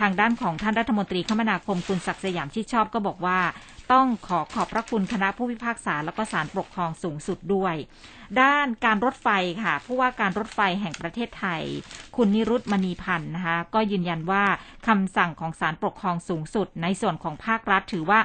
[0.00, 3.38] ทางด้านของท่านรัฐมนตรีคมนาคมคุณศักดิ์สยามชิดชอบก็บอกว่า
[3.92, 7.74] ต้องขอขอบพระคุณคณะผู้พิพากษาแล้วก็ศาลปกครองสูงสุดด้วย
[8.40, 9.28] ด้านการรถไฟ
[9.62, 11.62] ค่ะ ผู้ว่าการรถไฟแห่งประเทศไทย
[12.16, 14.44] คุณนิรุตมณีพันธ์นะคะก็ยืนยันว่า
[14.86, 18.20] คำสั่งของศาลปกครองสูงสุด ในส่วนของภาครัฐถือว่า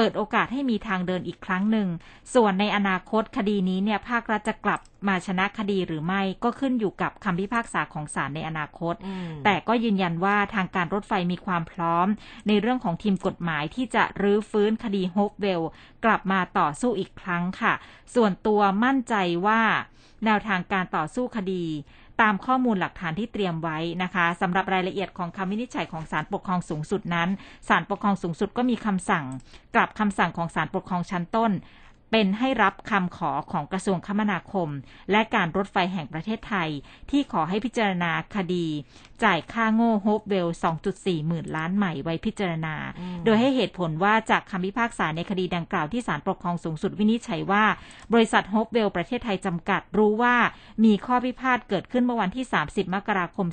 [0.00, 1.88] เปิดโอกาสให้มีทางเดินอีกครั้งหนึ่ง
[2.34, 8.94] ส่วนในอนาคตคดีนี้เนี่ยภาครัฐจะกลับมาชนะคดีหรือไม่ก็ขึ้นอยู่กับคำพิพากษาของศาลในอนาคต
[9.44, 12.06] แต่ก็ยืนยันว่าทางการรถไฟมีความพร้อม
[12.48, 15.62] ในเรื่องของทีมกฎหมายที่จะรื้อฟื้นคดีโฮปเวล
[16.04, 17.74] กลับมาต่อสู้อีกครั้งค่ะ
[18.14, 19.14] ส่วนตัวมั่นใจ
[19.46, 19.60] ว่า
[20.24, 21.64] แนวทางการต่อสู้คดี
[22.20, 27.28] ตามข้อมูลหลักฐานที่เตรียมไว้นะคะสำหรับรายละเอียดของคำวินิจฉัยของศาลปกครองสูงสุดนั้น
[27.68, 29.24] ศาลปกครองสูงสุดก็มีคำสั่ง
[29.74, 31.50] กลับคำสั่งของศาลปกครองชั้นต้น
[32.10, 34.68] เป็นให้รับคำขอของกระทรวงคมนาคม
[35.10, 36.68] และการรถไฟแห่งประเทศไทย
[37.10, 38.66] ที่ขอให้พิจารณาคดี
[39.24, 40.48] จ่ายค่าโง่โฮปเวล
[40.88, 42.74] 2.4 หมื่นล้านใหม่ไว้พิจารณา
[43.24, 47.64] โดยให้เหตุผลว่าจากคำพิพากษาในคดีดังกล่าวที่ศาลปกครองสูงสุดวินิจฉัยว่า
[48.12, 50.36] บริษัทโฮปเวลประเทศไทยจำกัดรู้ว่า
[50.84, 53.46] มีข้อพิพาทเกิดขึ้นเมื่อวันที่ 30 มกราคม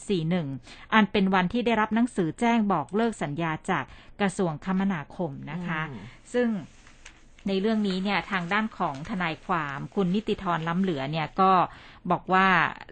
[0.43, 3.83] 41 อันเป็นวันที่ได้รับหนังสือแจ้งบอกเลิกสัญญาจาก
[4.21, 5.81] กระทรวงคมนาคมนะคะ
[6.33, 6.49] ซึ่ง
[7.47, 11.51] ในเรื่องนี้เนี่ยทางด้านของทนายความคุณนิติธรล้ำเหลือเนี่ยก็
[12.11, 12.47] บอกว่า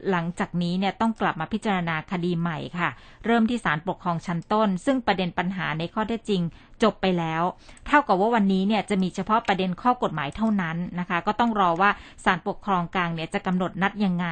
[0.09, 2.89] หลังจากนี้เนี่ยต้องกลับมาพิจารณาคดีใหม่ค่ะ
[3.25, 6.41] เริ่มที่ศาลปกครองชั้นต้น ซึ่งประเด็นปัญหาในข้อเท็จจริง
[6.83, 7.43] จบไปแล้ว
[7.87, 11.89] เท่ากับว่าวันนี้เนี่ยจะมีเฉพาะประเด็นข้อกฎหมายเท่านั้นนะคะ ก็ต้องรอว่า
[12.25, 14.27] ศาลปกครองกลางเนี่ยจะกำหนดนัดยังไง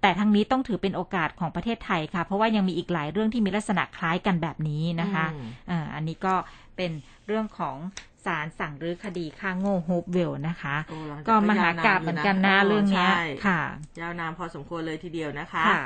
[0.00, 6.34] แต่ทั้งนี้ต้องถือเป็นโอกาสของประเทศไทยค่ะ เพราะว่ายังมีอีกหลายเรื่องที่มีลักษณะคล้ายกันแบบนี้นะคะอืมอ่าอันนี้ก็
[6.76, 6.90] เป็น
[7.26, 7.76] เรื่องของ
[8.26, 13.60] ศาลสั่งรื้อคดีฆ่าโง่โฮปเวลนะคะโอ้หลังจก็มหากาบเหมือนกันนะยาเรื่องเนี้ยใช่ค่ะ
[14.00, 15.82] ยาวนานพอสมควรเลยทีเดียวนะคะค่ะ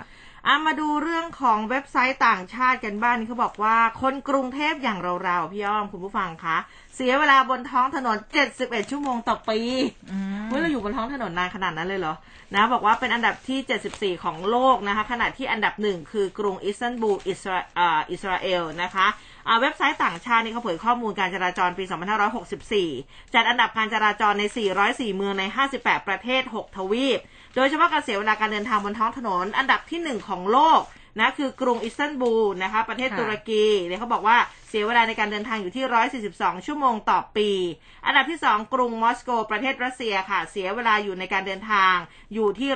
[0.48, 6.56] อะมาดูเรื่องของเว็บไซต์ต่างชาติกันบ้างนี่เขาบอกว่าคนกรุงเทพอย่างเราๆพี่อ้อมคุณผู้ฟังคะ
[6.96, 8.16] เสียเวลาบนท้องถนน
[8.54, 9.60] 71 ชั่วโมงต่อปี
[10.10, 12.14] อืมเฮ้ยเราอยู่บนท้องถนนนานขนาดนั้นเลยเหรอ
[12.54, 19.06] นะบอกว่าเป็นอันดับที่ 74 ของโลกนะคะ ขณะที่อันดับหนึ่งคือกรุงอิสตันบูลอิสราอ่าอิสราเอลนะคะ
[19.46, 21.84] อ่าเว็บไซต์ต่างชาตินี่เขาเผยข้อมูลการจราจรปี
[22.58, 24.44] 2564 จัดอันดับการจราจรใน
[24.80, 25.44] 404 เมืองใน
[25.76, 27.20] 58 ประเทศ 6 ทวีป
[27.56, 30.82] โดยเฉพาะการเสียเวลาการเดินทางบนท้องถนน อันดับที่1ของโลก
[31.20, 34.36] นะคือกรุงอิสตันบูลนะคะประเทศค่ะตุรกีเนี่ยเขาบอกว่า
[34.68, 35.84] เสียเวลาในการเดินทางอยู่ที่
[36.34, 37.50] 142 ชั่วโมงต่อปี
[38.06, 41.94] อันดับที่ 2 กรุงมอสโก ประเทศรัสเซียค่ะ เสียเวลาอยู่ในการเดินทาง
[42.34, 42.70] อยู่ที่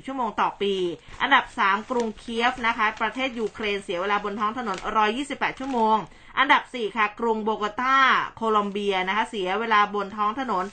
[0.00, 0.74] 140 ชั่วโมงต่อปี
[1.22, 4.76] อันดับ 3 กรุงเคียฟนะคะ ประเทศยูเครนเสียเวลาบนท้องถนน
[5.18, 5.96] 128 ชั่วโมง
[6.38, 7.96] อันดับ 4 ค่ะ กรุงโบโกตา
[8.36, 10.64] โคลอมเบียนะคะ เสียเวลาบนท้องถนน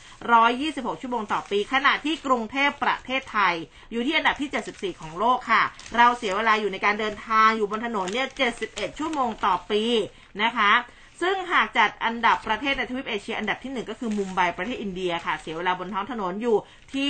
[0.48, 3.54] 126 ชั่วโมงต่อปี ขณะที่กรุงเทพประเทศไทย
[3.92, 5.64] อยู่ที่อันดับที่ 74 ของโลกค่ะ
[5.96, 8.28] เราเสียเวลาอยู่ในการเดินทางอยู่บนถนนเนี่ย
[8.64, 9.84] 71 ชั่วโมงต่อปี
[10.44, 10.72] นะคะ
[11.22, 16.58] ซึ่งหากจัดอันดับประเทศในทวีปเอเชียอันดับที่หนึ่งก็คือมุมไบประเทศอินเดียค่ะ เสียเวลาบนท้องถนนอยู่
[16.94, 17.08] ที่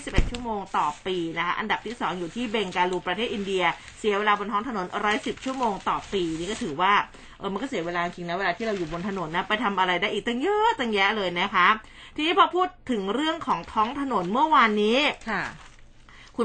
[0.00, 3.64] 121 ชั่วโมงต่อปีนะคะอันดับที่สองอยู่ที่เบงกาลูประเทศอินเดีย
[3.98, 4.86] เสียเวลาบนท้องถนน
[5.16, 6.92] 110 ชั่วโมงต่อปี นี่ก็ถือว่า
[7.38, 11.68] เออมันก็เสียเวลาจริงนะเวลาที่เราอยู่บนถนนนะไปทำอะไรได้อีกตั้งเยอะตั้งแยะเลยนะคะ
[12.16, 14.98] ทีนี้พอพูดถึงเรื่องของท้องถนนเมื่อวานนี้
[15.30, 15.42] ค่ะ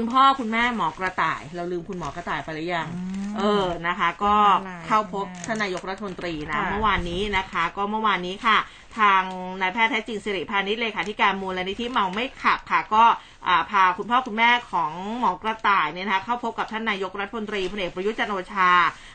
[0.06, 8.58] ุณพ่อคุณแม่หมอกระต่าย เราลืมคุณหมอกระต่ายไปหรือยังอืมเออนะคะ ก็อะไรเข้าพบใช่ไหมท่านนายกรัฐมนตรีนะค่ะเมื่อวานนี้นะคะ ก็เมื่อวานนี้ค่ะ
[8.98, 9.22] ทาง
[9.60, 13.04] นายแพทย์แท้จริงสิริพานิชเลขาธิการมูลนิธิเมาไม่ขับค่ะ ก็
[13.46, 18.70] อ่าพาคุณพ่อคุณแม่ของหมอกระต่ายเนี่ยนะคะเข้าพบกับท่านนายกรัฐมนตรีพลเอกประยุทธ์จันทร์โอชา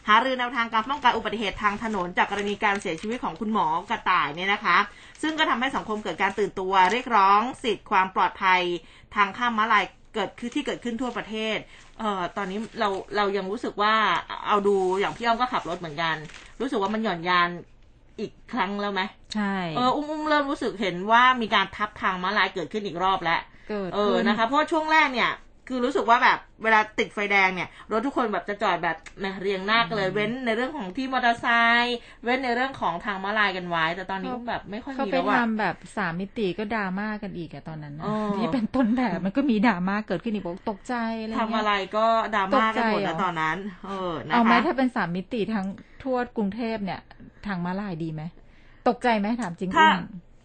[0.08, 4.78] หารือแนวทางการป้องกันอุบัติเหตุทางถนน จากกรณีการเสียชีวิตของคุณหมอกระต่ายเนี่ยนะคะ
[5.22, 8.62] ซึ่งก็ทำให้สังคมเกิดการตื่นตัว เรียกร้องสิทธิ์ความปลอดภัย
[9.16, 9.86] ทางข้ามม้าลาย
[10.16, 11.58] เกิดขึ้นที่เกิดขึ้นทั่วประเทศ
[12.00, 13.94] เอ่อ ตอนนี้เราเรายังรู้สึกว่า
[14.48, 16.16] เอาดูอย่างพี่อ้อมก็ขับรถเหมือนกัน
[16.62, 17.50] รู้สึกว่ามันหย่อนยาน
[18.20, 19.02] อีกครั้งแล้วไหม
[19.34, 23.40] ใช่เอออุ้มอุ้มเริ่มรู้สึกเห็นว่ามีการทับทางม้าลายเกิดขึ้นอีกรอบแล้ว
[23.70, 25.32] เกิดเออขึ้นนะคะ เพราะว่าช่วงแรกเนี่ย
[25.68, 31.48] คือรู้สึกว่าแบบเวลาติดไฟแดงเนี่ย รถทุกคนแบบจะจอดแบบแหมเรียงหน้ากันเลยเว้นในเรื่องของที่มอเตอร์ไซ
[31.82, 42.06] ค์เว้นในเรื่องของทางม้าลายกันไว้ แต่ตอนนี้แบบไม่ค่อยเขามีไปแล้วอะทำแบบสามมิติก็ดราม่ากันอีกอะตอนนั้นนะอ๋อที่เป็นต้นแบบมันก็มีดราม่าเกิดขึ้นอีกบอกตกใจอะไรทำเงี้อะไรยก็
[42.36, 43.58] ดราม่ากันหมดตกใจเหรนะอตอนนั้น
[43.88, 45.68] เออนะคะเอาไหมถ้าเป็นสามมิติทั้ง
[46.04, 47.00] ทั่วกรุงเทพเนี่ย
[47.48, 48.22] ทางม้าลายดีไหม
[48.88, 49.90] ตกใจไหมถามจริงถ้า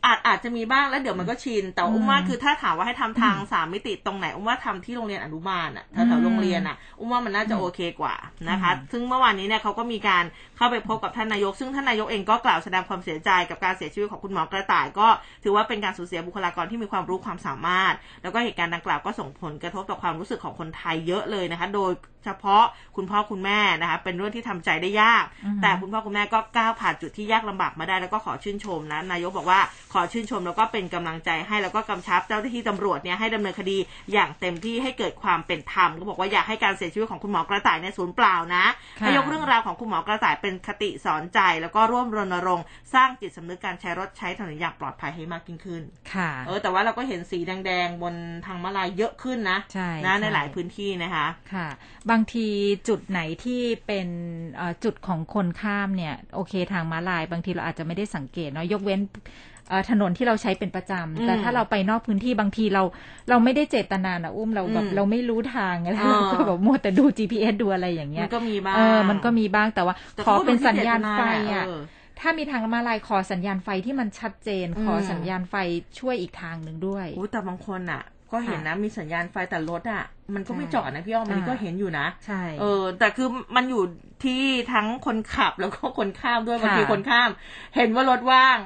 [0.04, 8.14] อุ้มอาจอาจจะมีบ้างแล้วเดี๋ยวมันก็ชิน แต่ว่าอุ้มว่าอืมคือถ้าถามว่าให้ทำทางสามมิติตรงไหนอุ้มว่าทำที่โรงเรียนอนุบาลอะแถวอืๆมโรงเรียนอะอุ้มว่ามันน่าจะอืมโอเคกว่า
[8.50, 10.24] นะคะอืมซึ่งเมื่อวานนี้เนี่ยเขาก็มีการ
[10.58, 15.08] เข้าไปพบกับท่านนายก ซึ่งท่านนายกเองก็กล่าวแสดงความเสียใจกับการเสียชีวิตของคุณหมอกระต่าย ก็
[15.44, 21.92] ถือว่าเป็นการสูญเสียบุคลากรที่มีความรู้ความสามารถ แล้วก็เหตุการณ์ดังกล่าวก็ส่งผลกระทบต่อความรู้สึกของคนไทยเยอะเลยนะคะ โดย
[22.24, 22.64] เฉพาะ
[22.96, 29.60] คุณพ่อคุณแม่นะคะเป็นเรื่องที่ทำใจได้ยากอือฮึแต่คุณพ่อคุณแม่ก็ก้าวผ่านจุดที่ยากลำบากมาได้แล้วก็ขอชื่นชมนะนายกบอกว่า
[29.92, 33.78] ขอชื่นชมแล้วก็เป็นกำลังใจให้แล้วก็กำชับเจ้าหน้าที่ตำรวจเนี่ยให้ดำเนินคดี
[34.12, 38.64] อย่างเต็มที่ให้เกิดความเป็นธรรมก็บอกว่าอยากให้การเสียชีวิตของคุณหมอกระต่ายในยศูนย์เปล่านะ
[39.00, 45.82] ค่ะให้ยกเรื่องราวของคุณหมอกระต่ายเป็นคติสอนใจ แล้วก็ร่วมรณรงค์สร้างจิตสำนึกการใช้รถใช้ถนนอย่างปลอดภัยให้มากยิ่งขึ้น
[46.14, 48.14] ค่ะ เออ แต่ว่าเราก็เห็นสีแดงๆ บน
[48.46, 51.68] ทางม้าลายเยอะขึ้นนะใช่นะในใช่หลายพื้นที่นะคะ ค่ะ
[52.10, 52.46] บางที
[52.88, 54.08] จุดไหนที่เป็น
[54.56, 59.57] เอ่อจุดของคนข้ามเนี่ย โอเคทางม้าลาย บางทีเราอาจจะไม่ได้สังเกตเนาะยกเว้นเอ่อ
[59.90, 62.82] ถนนที่เราใช้เป็นประจำแต่อืมถ้าเราไปนอกพื้นที่บางทีเรา
[63.30, 71.82] เราไม่ได้เจตนานะอุ้มเราแบบอืมเราไม่รู้ทางไงเออเราก็แบบมัวแต่ดู GPS ดูอะไรอย่างเงี้มัยนก็มีบ้างเออมันก็มีบ้างแต่ว่าแต่ขอเป็นสัญญาณไฟก็ดูที่เจตนาอะเออ
[72.20, 75.54] ถ้ามีทางม้าลายขอสัญญาณไฟที่มันชัดเจน ขออมสัญญาณไฟ
[75.98, 78.02] ช่วยอีกทางหนึ่งด้วยโอ้แต่บางคนอะ
[78.32, 80.04] ก็เห็นนะมีสัญญาณไฟแต่รถอะ
[80.34, 83.82] มันก็ไม่จอดนะพี่อ้อมมันอ่าก็เห็นอยู่นะใช่เออ แต่คือมันอยู่
[84.24, 84.42] ที่
[84.72, 87.30] ทั้งคนขับแล้วก็คนข้ามด้วยค่ะบางทีคนข้าม
[87.76, 88.58] เห็นว่ารถว่าง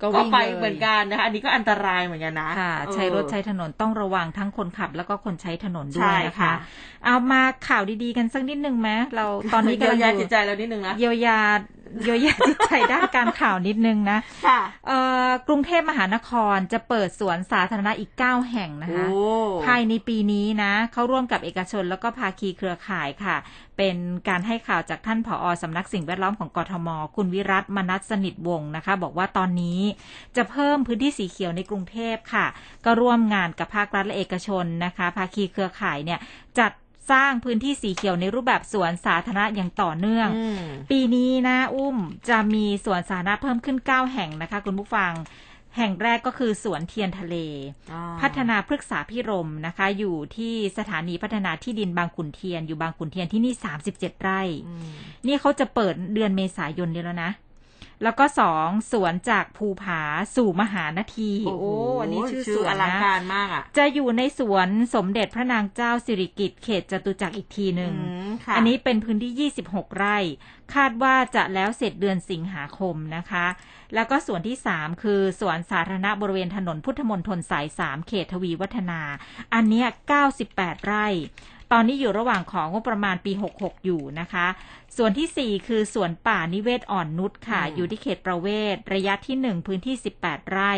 [0.00, 6.52] ก็ก็วิ่งไปลยเหมือนกันนะคะอันนี้ก็อันตรายเหมือนกันนะค่ะเออใช้รถใช้ถนนต้องระวังทั้งคนขับ แล้วก็คนใช้ถนนด้ใช่วยนะคะค่ะ
[7.04, 11.38] เอามาข่าวดีๆกันสักนิดนึงไหมเราตอนนี้กำลังเยียวยาอจิยู่ตใจเรานิดนึงนะเยียวยา
[12.04, 19.20] เยอะแยะจิตใจด้านการข่าวนิดนึงนะค่ะเอ่อกรุงเทพมหานครจะเปิดสวนสาธารณะอีก 9 แห่งนะคะโอ้
[19.66, 23.36] ภายในปีนี้นะเขาร่วมกับเอกชนแล้วก็ภาคีเครือข่ายค่ะ
[23.76, 23.96] เป็น
[24.28, 29.80] การให้ข่าวจากท่านผอสำนักสิ่งแวดล้อมของกทม คุณวิรัตมนัสสนิทวงศ์นะคะ บอกว่าตอนนี้
[30.36, 32.46] จะเพิ่มพื้นที่สีเขียวในกรุงเทพค่ะ
[32.84, 36.18] ก็ร่วมงานกับภาครัฐและเอกชนนะคะ ภาคีเครือข่ายเนี่ย
[36.58, 36.72] จัด
[37.10, 41.96] สร้างพื้นที่สีเขียวในรูปแบบสวนสาธารณะอย่างต่อเนื่องอืมปีนี้นะอุ้ม
[42.28, 45.12] จะมีสวนสาธารณะเพิ่มขึ้น 9 แห่งนะคะ คุณผู้ฟัง
[45.76, 47.36] แห่งแรกก็คือสวนเทียนทะเล
[47.92, 53.52] อ๋อพัฒนาพฤกษาพิรมนะคะ อยู่ที่สถานีพัฒนาที่ดินบางขุนเทียนอยู่บางขุนเทียนที่นี่
[53.88, 54.90] 37 ไร่อืม
[55.26, 57.32] นี่เขาจะเปิดเดือนเมษายนนี้แล้วนะ
[58.02, 60.02] แล้วก็สองสวนจากภูผา
[60.36, 61.66] สู่มหานาทีโอ้โห
[62.00, 70.18] อันนี้ชื่อสวนอลังนะการมากอะจะอยู่ในสวนสมเด็จพระนางเจ้าสิริกิติ์เขตจตุจักรอีกทีหนึ่งอืมค่ะอันนี้เป็นพื้นที่ 26 ไร่
[70.74, 73.46] คาดว่าจะแล้วเสร็จเดือนสิงหาคมนะคะ
[73.94, 79.00] แล้วก็ส่วนที่ 3 คือสวนสาธารณะบริเวณถนนพุทธมนตรสาย 3 เขตทวีวัฒนา
[79.54, 79.86] อันเนี้ย
[80.36, 81.06] 98 ไร่
[81.72, 84.46] ตอนนี้อยู่ระหว่างของงบประมาณปี 66 อยู่นะคะ
[84.96, 90.72] ส่วนทีสี่4 คือสวนป่านิเวศอ่อนนุชค่ะอืมอยู่ที่เขตประเวศ ระยะที่ 1 พื้นที่ 18 ไร่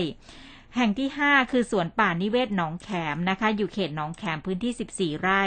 [0.78, 5.42] แห่งที่ 5 คือสวนป่านิเวศหนองแขมนะคะ อยู่เขตหนองแขมพื้นที่ 14 ไร่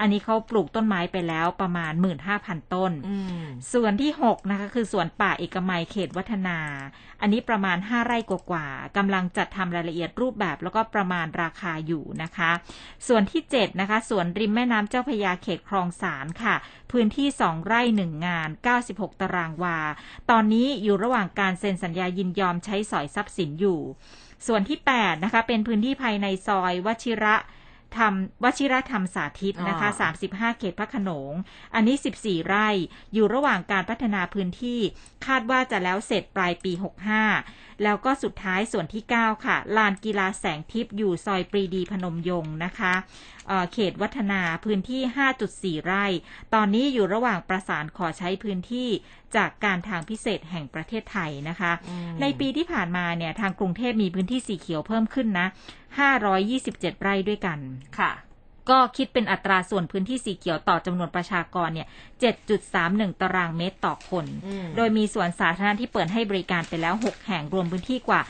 [0.00, 1.92] อันนี้เขาปลูกต้นไม้ไปแล้วประมาณ
[2.32, 6.58] 15,000 ต้นอืมส่วนที่ 6 นะคะ คือสวนป่าเอกมัยเขตวัฒนา
[7.20, 12.50] อันนี้ประมาณ 5 ไร่กว่าๆกำลังจัดทำรายละเอียดรูปแบบแล้วก็ประมาณราคาอยู่นะคะ
[13.08, 16.54] ส่วนที่ 7 นะคะสวนริมแม่น้ำเจ้าพระยาเขตคลองสารค่ะ
[16.92, 18.48] พื้นที่ 2 ไร่ 1 งาน
[18.84, 19.78] 96 ตารางวา
[20.30, 23.80] ตอนนี้อยู่ระหว่างการเซ็นสัญญายินยอมใช้สอยทรัพย์สินอยู่
[24.46, 27.36] ส่วนที่ 8 นะคะ เป็นพื้นที่ภายในซอยวชิระ
[27.96, 28.12] ธรรม
[28.44, 30.10] วชิรธรรมสาธิตนะคะอ่า
[30.54, 31.32] 35 เขตพระโขนง
[31.74, 32.68] อันนี้ 14 ไร่
[33.14, 34.80] อยู่ระหว่างการพัฒนาพื้นที่
[35.26, 36.72] คาดว่าจะแล้วเสร็จปลายปี
[37.26, 42.94] 65 แล้วก็สุดท้ายส่วนที่ 9 ค่ะ ลานกีฬาแสงทิพย์อยู่ซอยปรีดีพนมยงค์นะคะ
[43.48, 45.00] เอ่อเขตวัฒนาพื้นที่
[45.82, 46.04] 5.4 ไร่
[46.54, 48.88] ตอนนี้อยู่ระหว่างประสานขอใช้พื้นที่
[49.36, 55.46] จากการทางพิเศษแห่งประเทศไทยนะคะอืมในปีที่ผ่านมาเนี่ยทางกรุงเทพมีพื้นที่สีเขียวเพิ่มขึ้นนะ
[55.96, 57.58] 527 ไร่ด้วยกัน
[57.98, 58.12] ค่ะ
[58.70, 61.88] ก็คิดเป็นอัตราส่วนพื้นที่สีเขียวต่อจำนวนประชากรเนี่ย
[62.52, 68.20] 7.31 ตารางเมตรต่อคนอืมโดยมีสวนสาธารณะที่เปิดให้บริการไปแล้ว 6 แห่งรวมพื้นที่กว่า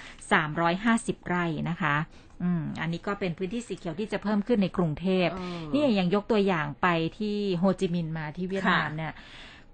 [0.59, 1.97] 350 ไร่นะคะ
[2.43, 6.89] อืมอันนี้ก็เป็นพื้นที่สีเขียวที่จะเพิ่มขึ้นในกรุงเทพเออนี่อย่างยกตัวอย่างไป
[7.19, 9.13] ที่โฮจิมินห์มาที่เวียดนามค่ะเนี่ย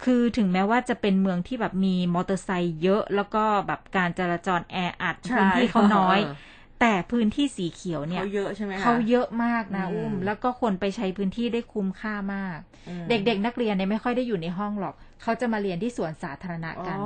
[0.04, 6.36] คือถึงแม้ว่าจะเป็นเมืองที่แบบมีมอเตอร์ไซค์เยอะ แล้วก็แบบการจราจรแออัดใช่พื้นที่เขาน้อยเออ
[6.82, 12.58] แต่พื้นที่สีเขียวเนี่ยเขาเยอะใช่ไหมคะเขาเยอะมากนะอืมอุ้ม แล้วก็คนไปใช้พื้นที่ได้คุ้มค่ามาก
[12.88, 16.98] อืมเด็กๆ นักเรียนเนี่ยไม่ค่อยได้อยู่ในห้องหรอก เขาจะมาเรียนที่สวนสาธารณะอ๋อกัน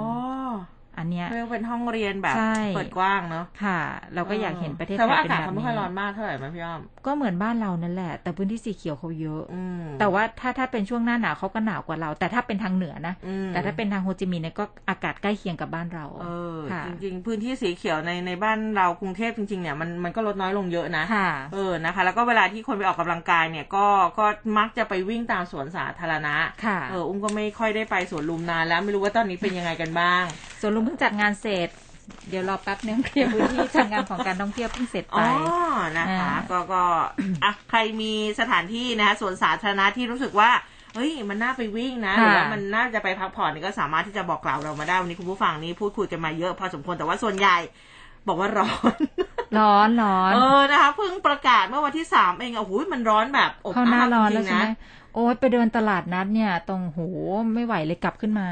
[0.98, 3.80] อันเนี้ยเรียกว่าเป็นห้องเรียนแบบใช่เปิดกว้างเนาะค่ะ
[4.14, 16.26] เราก็อยากเห็นประเทศไทแต่ยว่าอาเป็นกาศแบบเขาไม่ค่อยร้อนนี้มากเท่าไหร่ไหมพี่อ้อม ก็เหมือนบ้านเรานั่นแหละ แต่พื้นที่สีเขียวเขาเยอะอืมแต่ว่าถ้าถ้าเป็นช่วงหน้าหนาวเขาก็หนาวกว่าเรา แต่ถ้าเป็นทางเหนือนะอืมแต่ถ้าเป็นทางโฮจิมินห์เนี่ยก็อากาศใกล้เคียงกับบ้านเรา เอ
[16.56, 23.86] อค่ะจริง ๆ พื้นที่สีเขียวในในบ้านเรากรุงเทพจริงๆเนี่ยมันมันก็ลดน้อยลงเยอะนะค่ะเออ นะคะ แล้วก็เวลาที่คนไปออกกำลังกายเนี่ยก็
[24.18, 24.26] ก็
[24.58, 30.24] มักจะไปวิ่งตามสวนสาธารณะค่ะเออ อุ้มก็ไม่ค่อยได้ไปสวนลุมนานแล้วไม่รู้ว่าตอนนี้เป็นยังไงกันบ้าง
[30.60, 31.68] ส่วนลุงเพิ่งจัดงานเสร็จ
[32.28, 36.82] เดี๋ยวรอแป๊บนึงเคลียร์พื้นที่จัดงานของการท่องเที่ยวเพิ่งเสร็จอ๋ไปอนะคะอ่าก็ก็
[37.44, 40.50] อะใครมีสถานที่นะคะสวนสาธารณะที่รู้สึกว่า
[40.94, 47.56] เฮ้ยมันน่าไปวิ่งนะหรือว่ามันน่าจะไปพักผ่อนนี่ก็สามารถที่จะบอกกล่าวเรามาได้วันนี้คุณผู้ฟังนี้พูดคุยกันมาเยอะพอสมควรแต่ว่าส่วนใหญ่
[48.28, 49.00] บอกว่าร้อน
[49.58, 54.72] ร้อนร้อนเออนะคะเพิ่งประกาศเมื่อวันที่สามเองอะโอ้โหมันร้อนแบบอบเข้าหน้าอ้าวร้อนจแล้วริงๆใช่ไหมนะ
[55.14, 56.98] โอ้ยไปเดินตลาดนัดเนี่ย ตรงโห
[57.54, 58.48] ไม่ไหวเลยกลับขึ้นมา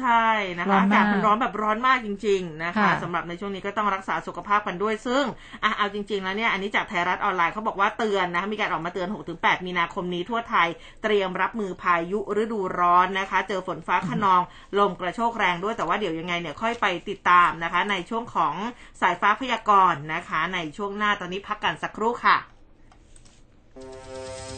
[0.00, 0.28] ใช่
[0.58, 5.24] นะคะร้อนากอามกาศมันร้อนแบบร้อนมากจริง ๆ นะคะค่ะสำหรับในช่วงนี้ก็ต้องรักษาสุขภาพกันด้วยซึ่ง
[5.64, 10.68] อะเอาจริง ๆ แล้วเนี่ยอันนี้จากไทยรัฐออนไลน์เขาบอกว่าเตือนนะคะมีการออกมาเตือน 6-8 มีนาคมนี้ทั่วไทย
[11.02, 14.42] เตรียมรับมือพายุฤดูร้อนนะคะ เจอฝนฟ้าขนอง
[14.78, 18.54] ลมกระโชกแรงด้วยแต่ว่าเดี๋ยวยังไงเนี่ยค่อยไปติดตามนะคะ ในช่วงของ
[19.00, 22.36] สายฟ้าพยากรณ์นะคะ ในช่วงหน้าตอนนี้พักกันสักครู่ค่ะ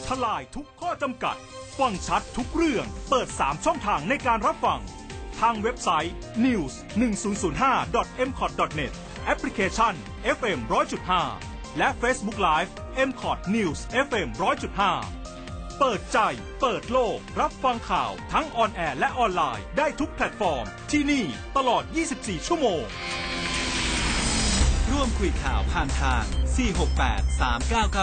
[0.07, 1.35] ทลายทุกข้อจำกัด
[1.77, 4.79] ฟังชัดทุกเรื่อง เปิด 3 ช่องทางในการรับฟัง
[5.39, 6.15] ทางเว็บไซต์
[6.45, 8.93] news 1 0 0 5 m c o t net
[9.25, 9.93] แอปพลิเคชัน
[10.37, 10.59] FM
[11.19, 12.71] 100.5 และ Facebook Live
[13.09, 14.27] m c o t News FM
[15.05, 16.19] 100.5 เปิดใจ
[16.61, 21.25] เปิดโลก รับฟังข่าวทั้งออนแอร์และออนไลน์ได้ทุกแพลตฟอร์ม ที่นี่
[21.57, 21.83] ตลอด
[22.15, 22.83] 24 ชั่วโมง
[24.91, 26.23] ร่วมคุยข่าวผ่านทาง
[27.03, 27.39] 468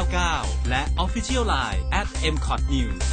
[0.05, 3.05] 3999 และ Official Line at mcot news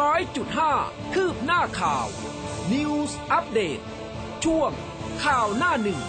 [0.00, 0.72] ร้อยจุดห้า
[1.14, 2.06] คืบหน้าข่าว
[2.72, 3.80] News อัปเดต
[4.44, 4.70] ช่วง
[5.24, 6.00] ข่าวหน้าหนึ่ง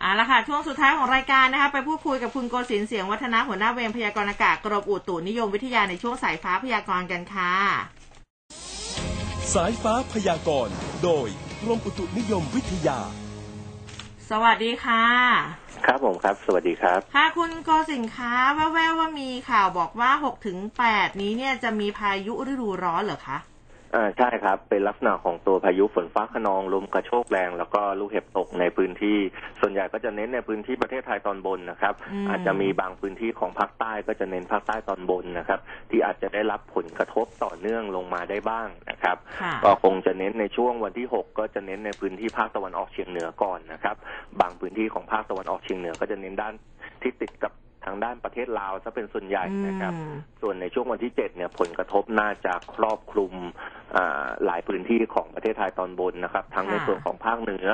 [0.00, 7.54] เอาละค่ะ ช่วงสุดท้ายของรายการนะคะ ไปพูดคุยกับคุณโกศินทร์เสียงวัฒนะหัวหน้าเวรพยากรณ์อากาศกรมอุตุนิยมวิทยาในช่วงสายฟ้าพยากรณ์กันค่ะ
[9.54, 10.74] สายฟ้าพยากรณ์
[11.04, 11.28] โดย
[11.62, 13.00] กรมอุตุนิยมวิทยา
[14.34, 15.04] สวัสดีค่ะ
[15.86, 20.58] ครับผมครับ สวัสดีครับ ค่ะคุณโกสินค้าแว่วๆว่ามีข่าวบอกว่า6ถึง
[20.90, 23.38] 8นี้เนี่ยจะมีพายุฤดูร้อนเหรอคะ
[23.94, 29.18] อ่าใช่ครับ เป็นลักษณะของตัวพายุฝนฟ้าขนองลมกระโชกแรง แล้วก็ลูกเห็บตกในพื้นที่
[29.60, 35.60] ส่วนใหญ่ก็จะเน้นในพื้นที่ประเทศไทยตอนบนนะครับอืมอาจจะมีบางพื้นที่ของภาคใต้ก็จะเน้นภาคใต้ตอนบนนะครับ
[35.90, 43.96] ที่อาจจะได้รับผลกระทบต่อเนื่องลงมาได้บ้างนะครับค่ะก็คงจะเน้นในช่วงวันที่ 6 ก็จะเน้นในพื้นที่ภาคตะวันออกเฉียงเหนือก่อนนะครับ
[44.40, 46.54] บางพื้นที่ของภาคตะวันออกเฉียงเหนือก็จะเน้นด้าน
[47.02, 47.52] ที่ติดกับ
[47.84, 53.32] ทางด้านประเทศลาวซะเป็นส่วนใหญ่นะครับอืมส่วนในช่วงวันที่เจ็ดเนี่ยผลกระทบน่าจะครอบคลุม
[53.96, 57.66] อ่าหลายพื้นที่ของประเทศไทยตอนบนนะครับ ทั้งในค่ะส่วนของภาคเหนือ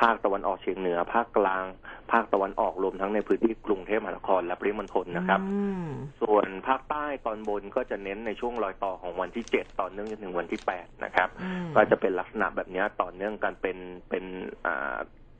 [0.00, 1.64] ภาคตะวันออกเฉียงเหนือ ภาคกลาง
[2.12, 5.88] ภาคตะวันออกรวมทั้งในพื้นที่กรุงเทพมหานครและปริมณฑลนะครับอืม
[6.22, 14.24] ส่วนภาคใต้ตอนบนก็จะเน้นในช่วงรอยต่อของวันที่เจ็ดต่อเนื่องจนถึงวันที่แปดนะครับอืมก็จะเป็นลักษณะแบบนี้ต่อเนื่องกันเป็นเป็น
[14.66, 14.96] อ่า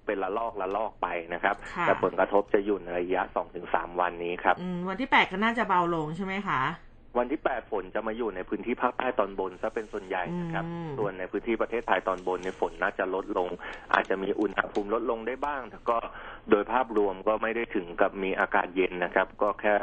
[0.07, 6.63] เป็นละลอกละลอกไปนะครับ ค่ะ แต่ผลกระทบจะอยู่ในระยะสองถึงสามวันนี้ครับ อืมวันที่แปดก็น่าจะเบาลงใช่ไหมคะ
[7.19, 13.49] วันที่ 8 ฝนจะมาอยู่ในพื้นที่ภาคใต้ตอนบนซะเป็นส่วนใหญ่นะครับ อืม ส่วนในพื้นที่ประเทศไทยตอนบนในยฝนน่าจะลดลง
[13.95, 15.97] อาจจะมีอุณหภูมิลดลงได้บ้าง แต่ก็
[16.51, 19.75] โดยภาพรวมก็ไม่ได้ถึงกับมีอากาศเย็นนะครับ ก็แค่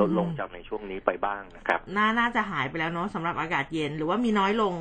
[0.00, 4.74] ลดลงจากในช่วงนี้ไปบ้างนะครับ น่าน่าจะหายไปแล้วเนาะสำหรับอากาศเย็นหรือว่ามีน้อยลง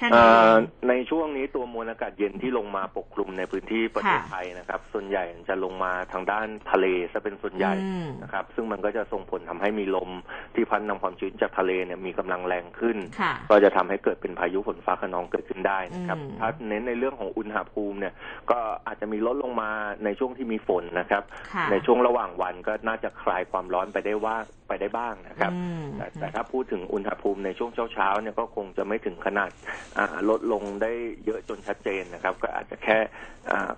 [0.00, 10.10] แค่เอ่นี้เอองในช่วงนี้ตัวมวลอากาศเย็นที่ลงมาปกคลุมในพื้นที่ประเทศค่ะไทยนะครับ ส่วนใหญ่จะลงมาทางด้านทะเลซะเป็นส่วนใหญ่อืมนะครับ ซึ่งมันก็จะส่งผลทำให้มีลม
[10.54, 18.14] ที่พัดนำความชื้นจากทะเลเนี่ยมีกำลังแรงขึ้นค่ะก็จะทำให้เกิดเป็นพายุฝนฟ้าขนองเกิดขึ้นได้นะครับอืมถ้าเน้นในเรื่องของอุณหภูมิเนี่ย
[18.50, 19.70] ก็อาจจะมีลดลงมา
[20.04, 21.22] ในช่วงที่มีฝนนะครับ
[21.54, 24.36] ค่ะในช่วงระหว่างวันก็น่าจะคลายความร้อนไปได้ว่า
[24.68, 29.50] ไปได้บ้างนะครับอืมแต่แต่ถ้าพูดถึงอุณหภูมิในช่วงเช้าๆเนี่ยก็คงจะไม่ถึงขนาด
[29.89, 29.89] อ่า
[30.28, 30.92] ลดลงได้
[31.24, 32.98] เยอะจนชัดเจนนะครับ ก็อาจจะแค่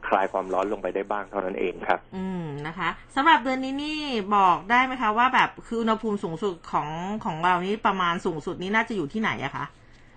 [0.07, 3.99] คลายความร้อนลงไปได้บ้างเท่านั้นเองครับ อืมนะคะสำหรับเดือนนี้นี่
[4.37, 6.89] บอกได้ไหมคะว่าแบบคืออุณหภูมิสูงสุดของ
[7.25, 9.65] ของเรานี่ประมาณสูงสุดนี้น่าจะอยู่ที่ไหนอะคะ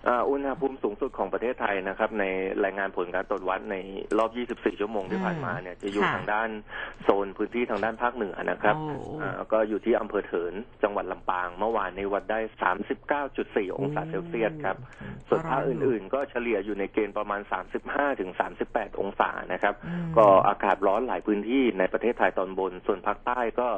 [0.08, 2.24] อ่าอุณหภูมิสูงสุดของประเทศไทยนะครับ ใน
[2.64, 3.76] รายงานผลการตรวจวัดใน
[4.18, 6.48] รอบ 24 ชั่วโมงที่ผ่านมาเนี่ยจะอยู่ค่ะทางด้าน
[7.02, 12.40] โซนพื้นที่ทางด้านภาคเหนือนะครับโอ้อ่าก็อยู่ที่อำเภอเถินจังหวัดลำปาง เมื่อวานในวัดได้
[13.08, 14.76] 39.4 องศาเซลเซียสครับ
[15.28, 17.40] ส่วนภาคอื่นๆ ก็เฉลี่ยอยู่ในเกณฑ์ประมาณ
[17.80, 18.30] 35ถึง
[18.66, 23.68] 38 องศานะครับอืมก็อากาศร้อนหลายพื้นที่ในประเทศไทยตอนบน ส่วนภาคใต้ก็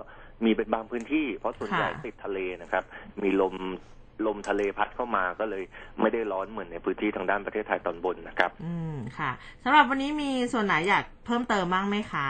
[0.45, 2.85] มีเป็นบางพื้นที่ เพราะส่วนใหญ่ค่ะติดทะเลนะครับ
[3.23, 3.55] มีลม
[4.27, 5.63] ลมทะเลพัดเข้ามาก็เลย
[6.01, 9.31] ไม่ได้ร้อนเหมือนในพื้นที่ทางด้านประเทศไทยตอนบนนะครับ อืมค่ะ
[9.65, 12.29] สำหรับวันนี้มีส่วนไหนอยากเพิ่มเติมบ้างไหมคะ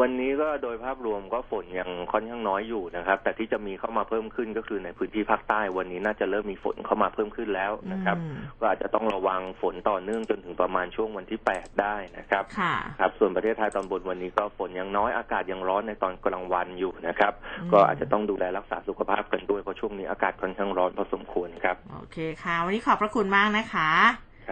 [0.00, 23.90] วันนี้ก็โดยภาพรวมก็ฝนยังค่อนข้างน้อยอยู่นะครับ แต่ที่จะมีเข้ามาเพิ่มขึ้นก็คือในพื้นที่ภาคใต้วันนี้น่าจะเริ่มมีฝนเข้ามาเพิ่มขึ้นแล้วนะครับอืมก็อาจจะต้องระวังฝนต่อเนื่องจนถึงประมาณช่วงวันที่ 8 ได้นะครับค่ะครับ ส่วนประเทศไทยตอนบนวันนี้ก็ฝนยังน้อยอากาศยังร้อนในตอนกลางวันอยู่นะครับอืมก็อาจจะต้องดูแลรักษาสุขภาพกันด้วยเพราะช่วงนี้อากาศค่อนข้างร้อนพอสมควรครับโอเคค่ะ วันนี้ขอบพระคุณมากนะคะ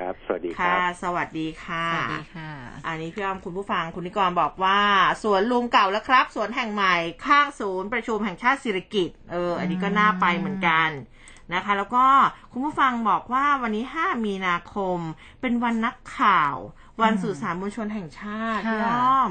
[0.01, 2.51] ครับ สวัสดีคค่ะรับ สวัสดีค่ะสวัสดีค่ะ
[2.87, 4.81] อันนี้พี่อ้อมคุณผู้ฟังคุณนิกรบอกว่า
[5.23, 6.95] สวนลุงเก่าแล้วครับ สวนแห่งใหม่
[7.27, 10.89] ข้างศูนย์ประชุมแห่งชาติสิริกิตเออ อันนี้ก็น่าไปเหมือนกัน
[11.55, 12.07] นะคะ แล้วก็
[12.53, 14.99] คุณผู้ฟังบอกว่าวันนี้ 5 มีนาคม
[15.41, 16.55] เป็นวันนักข่าว
[17.03, 19.31] วันสื่อสารมวลชนแห่งชาติค่ะพี่อ้อม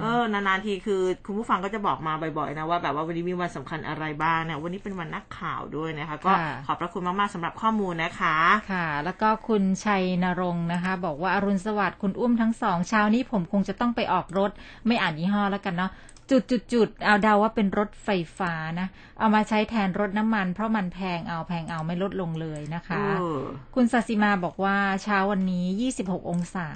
[0.00, 8.36] เออนานๆทีคือ คุณผู้ฟังก็จะบอกมาบ่อยๆนะว่าแบบว่าวันนี้มีวันสำคัญอะไรบ้างเนี่ยวันนี้เป็นวันนักข่าวด้วยนะคะ ก็ค่ะขอบพระคุณมากๆสำหรับข้อมูลนะคะ
[8.72, 14.50] ค่ะ แล้วก็คุณชัยนรงค์นะคะ บอกว่าอรุณสวัสดิ์คุณอุ้มทั้งสองเช้านี้ผมคงจะต้องไปออกรถ
[14.86, 15.90] ไม่อ่านยี่ห้อแล้วกันเนาะ
[16.30, 18.08] จุดจุดจุดเอาเดาว่าเป็นรถไฟ
[18.38, 23.42] ฟ้านะ เอามาใช้แทนรถน้ำมัน เพราะมันแพงเอาแพงเอาไม่ลดลงเลยนะคะเออ
[23.74, 26.68] คุณสัสิมาบอกว่าเช้าวันนี้ 26 องศา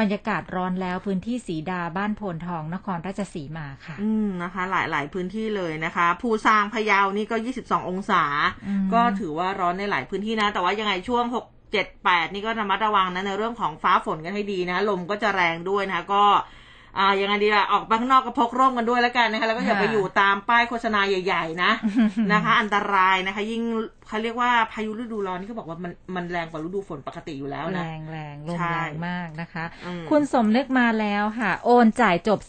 [0.00, 8.22] บรรยากาศร้อนแล้วพื้นที่สีดาบ้านโพนทองนครราชสีมาค่ะ อืมนะคะ หลายหลายพื้นที่เลยนะคะ ภูซางพะเยานี่ก็ 22 องศา
[8.66, 11.36] อืมก็ถือว่าร้อนในหลายพื้นที่นะ แต่ว่ายังไงช่วง6
[11.74, 16.24] 7 8นี่ก็ระมัดระวังนะในเรื่องของฟ้าฝนกันให้ดีนะ ลมก็จะแรงด้วยนะคะก็
[16.98, 21.70] อ่ายังไงดีล่ะออกไปข้างนอกก็พกร่มกันด้วยแล้วกันนะคะแล้วก็อย่าค่ะไปอยู่ตามป้ายโฆษณาใหญ่ ๆ นะ
[22.32, 23.62] นะคะ อันตรายนะคะ ยิ่ง
[24.08, 32.40] เขาเรียกว่าพายุฤดูร้อนนี่เขาบอกว่ามันมันแรงกว่าฤดูฝนปกติอยู่แล้วแรนะงแรงลมใช่แรงมากนะคะอืมคุณสมนึกมาแล้วค่ะ โอนจ่ายจบ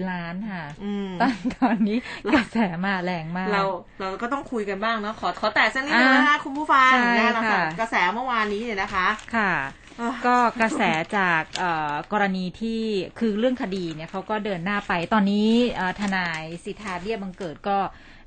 [0.00, 1.96] 30ล้านค่ะอืมตอนตอนนี้
[2.34, 3.62] กระแสมาแรงมาก เรา
[4.00, 9.81] เราก็ต้องคุยกันบ้างเนาะขอขอแตะสักนิดนึงนะคะอะคุณผู้ฟังใช่นะคะค่ะกระแสเมื่อวานนี้เนี่ยนะคะค่ะเอ้อ
[10.26, 10.82] ก็กระแส
[11.16, 12.82] จากเอ่อกรณีที่
[13.18, 17.78] คือเรื่องคดีเนี่ยเขาก็เดินหน้าไป ตอนนี้เอ่อทนายสิทธาเบี้ยบังเกิดก็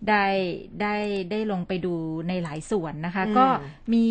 [0.09, 0.25] ได้
[0.81, 0.95] ได้
[1.31, 1.95] ได้ลงไปดู
[2.27, 3.47] ในหลายส่วนนะคะอืมก็
[3.93, 4.05] มี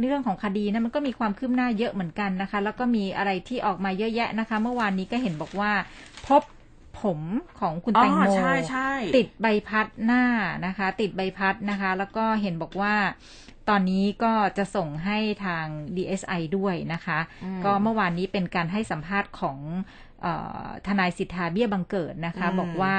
[0.00, 5.72] เรื่องของคดีนะมันก็มีความคืบหน้าเยอะเหมือนกันนะคะ แล้วก็มีอะไรที่ออกมาเยอะแยะนะคะ เมื่อวานนี้ก็เห็นบอกว่า
[6.28, 6.42] พบ
[7.02, 7.20] ผม
[7.60, 10.24] ของคุณอ๋อแตงโมใช่ใช่ติดใบพัดหน้า
[10.66, 12.94] นะคะ ติดใบพัดนะคะ แล้วก็เห็นบอกว่า
[13.70, 15.66] ตอนนี้ก็จะส่งให้ทาง
[15.96, 19.58] DSI ด้วยนะคะอืมก็เมื่อวานนี้เป็นการให้สัมภาษณ์ของ
[20.22, 20.26] เอ
[20.64, 22.96] อทนายสิทธาเบี้ยบังเกิดนะคะอืมบอกว่า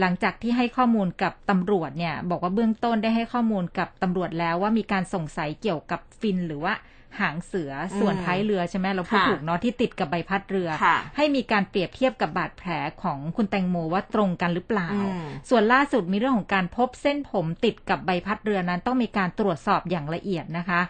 [0.00, 6.74] หลังจากที่ให้ข้อมูลกับตำรวจเนี่ย บอกว่าเบื้องต้นได้ให้ข้อมูลกับตำรวจแล้วว่ามีการสงสัยเกี่ยวกับฟินหรือว่า
[7.20, 12.70] หางเสือส่วนท้ายเรือใช่ไหมเราพูดค่ะถูกเนาะที่ติดกับใบพัดเรือค่ะให้มีการเปรียบเทียบกับบาดแผล
[13.02, 20.80] ของคุณแตงโมว่าตรงกันหรือเปล่าอืมส่วนล่าสุดมีเรื่องของการพบเส้นผมติดกับใบพัดเรือนั้น ต้องมีการตรวจสอบอย่างละเอียดนะคะ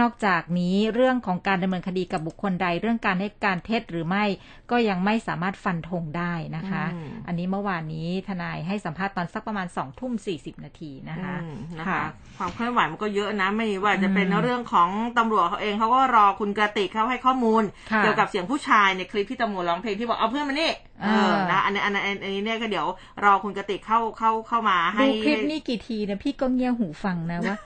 [0.00, 4.24] นอกจากนี้เรื่องของการดำเนินคดีกับบุคคลใด เรื่องการให้การเท็จหรือไม่
[4.70, 12.04] ก็ยังไม่สามารถฟันธงได้นะคะอืมอันนี้เมื่อวานนี้ทนายให้สัมภาษณ์ตอนสักประมาณสองทุ่มสี่สิบนาทีนะคะอืมนะคะ
[12.38, 17.62] ความเคลื่อนไหวมันก็เยอะนะไม่ว่าจะเป็นเรื่องของตำรวจเขาเองเขาก็รอคุณกระติกเขาให้ข้อมูล
[17.92, 22.86] ค่ะเกี่ยวกับเสียงผู้ชายในคลิปที่ตำรวจร้องเพลงที่บอกเอาเพื่อนมานี่เอออ่านนะอันนี้อันนี้อันนี้เนี่ยก็เดี๋ยว
[23.24, 27.56] รอคุณกระติกเข้าเข้าเข้ามาให้ดูคลิปนี้กี่ทีนะพี่ก็เงี่ยหูฟังนะว่า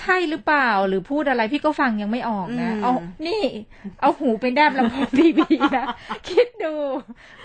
[0.00, 2.92] ใช่หรือเปล่าหรือพูดอะไรพี่ก็ฟังยังไม่ออกนะอืมเอา
[3.26, 3.42] นี่
[4.00, 5.86] เอาหูไปแนบลำโพงทีวีนะ
[6.28, 6.74] คิดดู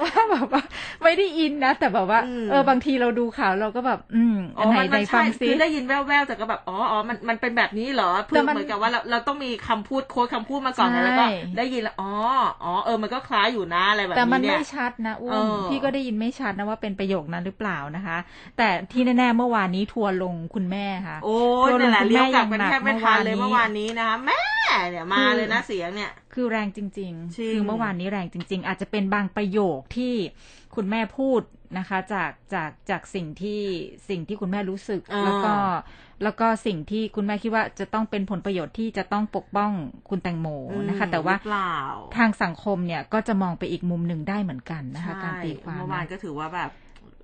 [0.02, 0.62] ว่าแบบว่า
[1.04, 11.24] ไม่ได้อินนะ แต่แบบว่าอืมเออบางทีเราดูข่าวเราก็แบบ อืมอ๋อัอนไหนมันไหนมันฟัใช่งซิคือได้ยินแว่วๆแต่ก็แบบอ๋ออ๋อมันมันเป็นแบบนี้เหรอเพื่แต่อมันเหมือนกับว่าเราเราต้องมีคำพูดโค้ดคำพูดมาก่อนนะใช่แล้วก็
[11.58, 12.08] ได้ยินแล้วอ๋อ
[12.64, 18.18] อ๋อเออมันก็คล้ายอยู่นะอะไรแบบแต่มันนี้เนี่ไม่ยชัดนะอุ้เอมอพี่ก็ได้ยินไม่ชัดนะว่าเป็นประโยคนั้นหรือเปล่านะคะ
[18.58, 21.30] แต่ที่แน่ๆเมื่อวานนี้ทัวร์ลงคุณแม่ค่ะโอ้
[21.66, 24.42] ยทัวร์ลนั่งนแหละคุณเลี้ยวแม่กลับงกันหนัแทบไม่ทันเลยเมื่เมื่ออวาวานนนี้นี้นะคะแม่
[24.90, 30.14] เนี่ยมาเลยนะเสียงเนี่ย คือแรงจริงจริง ๆ คือเมื่อวานนี้แรงจริง ๆ อาจจะเป็นบางประโยคที่
[30.76, 31.42] คุณแม่พูด
[31.78, 33.62] นะคะ จากจากจากสิ่งที่
[34.10, 35.56] สิ่งที่คุณแม่รู้สึกอ่าแล้วก็
[36.24, 39.72] แล้วก็สิ่งที่คุณแม่คิดว่าจะต้องเป็นผลประโยชน์ที่จะต้องปกป้อง
[40.10, 40.48] คุณแตงโม
[40.88, 41.78] นะคะ แต่ว่าหรือเปล่า
[42.18, 46.70] ทางสังคมเนี่ยก็จะมองไปอีกมุมหนึ่งได้เหมือนกันนะคะใช่การตีความเมื่อวานนะก็ถือว่าแบบ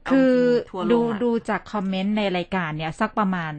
[0.10, 0.36] คือ
[0.70, 3.54] ทัวร์ลดูงอะดูจากคอมเมนต์ในรายการเนี่ย สักประมาณ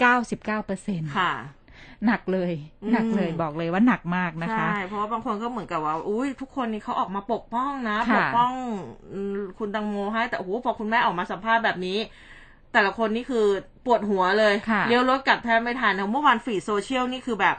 [0.00, 1.32] 99เปอร์เซ็นค่ะ
[2.06, 8.52] หนักเลยอืมหนักเลยบอกเลยว่าหนักมากนะคะใช่เพราะว่าบางคนก็เหมือนกับว่าอุ้ยทุกคนนี่เขาออกมาปกป้องนะค่ะปกป้อง
[9.12, 11.98] อืมคุณตังโมให้แต่โอ้โหพอคุณแม่ออกมาสัมภาษณ์แบบนี้
[12.72, 13.46] แต่ละคนนี่คือ
[13.86, 17.56] ปวดหัวเลยค่ะเลี้ยวรถกลับแทบไม่ทันเมื่อวานฟีดโซเชียลนี่คือแบบ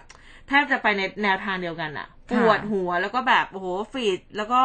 [0.47, 4.61] แทบจะไปในแนวทางเดียวกันอะปค่ะวดหัวแล้วก็แบบโอ้โหฟีดแล้วก็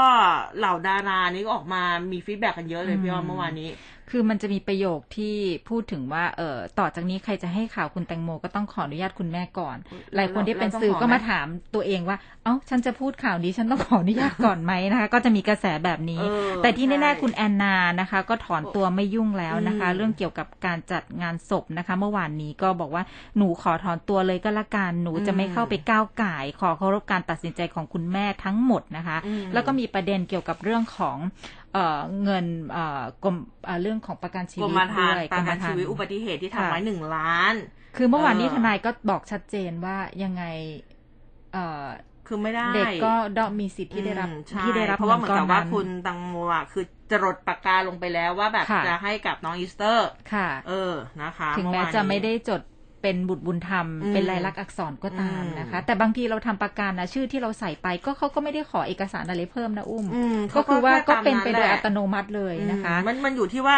[0.58, 3.68] เหล่าดารานี่ก็ออกมามี feedback กันเยอะเลยพี่อ้อมเมื่อวานนี้
[4.12, 5.36] คือมันจะมีประโยคที่
[5.68, 9.76] พูดถึงว่าเออต่อจากนี้ใครจะให้ข่าวคุณแตงโมก็ต้องขออนุญาตคุณแม่ก่อน
[10.14, 23.02] หลายคนที่เป็นสื่อก็มาถามตัวเองว่า เอ้าฉันจะพูดข่าวนี้ฉันต้องขออนุญาตก่อนไหมนะคะ ก็จะมีกระแสแบบนี้เออแต่ที่แน่ใช่ๆคุณแอนนานะคะ ก็ถอนตัวไม่ยุ่งแล้วนะคะอืมเรื่องเกี่ยวกับการจัดงานศพนะคะ เมื่อวานนี้ก็บอกว่า
[23.36, 31.16] หนูขอถอนตัวเลยก็แล้วกันหนูจะไม่เข้าไปก้าวก่ายขอเคารพการตัดสินใจของคุณแม่ทั้งหมดนะคะอืมแล้วก็มีประเด็นเกี่ยวกับเรื่องของ
[31.74, 37.54] เอ่อเงินเอ่อกรมเอ่อเรื่องของประกันชีกรวิตมธรรด้ม์วยประกันธรรชีม์วิตอุบัติเหตุที่ทำค่ะไว้หนึ่งล้าน
[37.96, 40.44] คือเมื่อวานนี้เออทนายก็บอกชัดเจนว่ายังไง
[41.52, 41.86] เอ่อ
[42.26, 52.60] คือไม่ได้เด็กก็ต้องมีสิทธิ์ที่ได้รับอืมใช่ที่ได้รับเพราะว่าเหมือนกับว่างิก้คุณตังโมอะคือจรดปากกาลงไปแล้วว่าแบบค่ะจะให้กับน้องอีสเตอร์ ค่ะ เออนะคะ ถึงแม้เอวานนี้จะไม่ได้จด
[53.02, 63.76] เป็นบุตรบุญธรรมอืมเป็นลายลักษณ์อักษรก็ตามอืมนะคะ แต่บางทีเราทำประกันนะชื่อที่เราใส่ไปก็เขาก็ไม่ได้ขอเอกสารอะไรเพิ่มนะอุ้มอืมก็คือว่าแก็เป็นไปโดยตามอัแหละตโนมัติเลยนะคะอืมมันมันอยู่ที่ว่า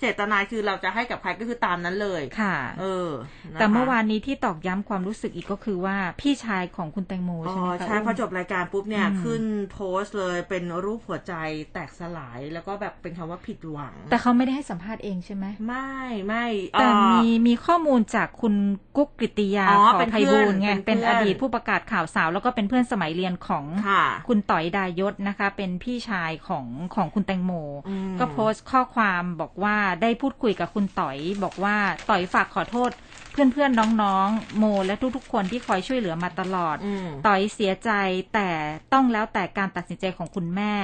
[0.00, 3.10] เจตนาคือเราจะให้กับใครก็คือตามนั้นเลยค่ะ เออ
[3.52, 11.34] นะคะแต่เมื่อวานนี้ที่ตอกย้ำความรู้สึกอีกก็คือว่าพี่ชายของคุณแตงโมอ๋ใช่ไหมอคะใช่อุ้มพอจบรายการปุ๊บเนี่ยอืมขึ้นโพสต์เลยเป็นรูปหัวใจ
[11.72, 15.96] แตกสลายแล้วก็แบบเป็นคำว่าผิดหวัง แต่เขาไม่ได้ให้สัมภาษณ์เองใช่ไหมไม่
[16.26, 16.46] ไม่
[16.78, 18.54] แต่เอ่อมีมีข้อมูลจากคุณ
[18.96, 27.52] กุ๊กกริตติยาอ๋อขอเป็นไพบูลย์ไงเพื่อนเป็เป็นนเพื่ออนดีตผู้ประกาศข่าวสาว แล้วก็เป็นเพื่อนสมัยเรียนของค่ะคุณต่อยดายศนะคะ เป็นพี่ชายของของคุณแตงโม
[27.88, 31.76] อืมก็โพสต์ข้อความบอกว่าได้พูดคุยกับคุณต่อย บอกว่า
[32.10, 32.90] ต่อยฝากขอโทษ
[33.36, 37.90] เพื่อนๆน้องๆ โม และทุกๆคนที่คอยช่วยเหลือมาตลอดอืมต่อยเสียใจ
[38.34, 38.50] แต่
[38.92, 40.74] ต้องแล้วแต่การตัดสินใจของคุณแม่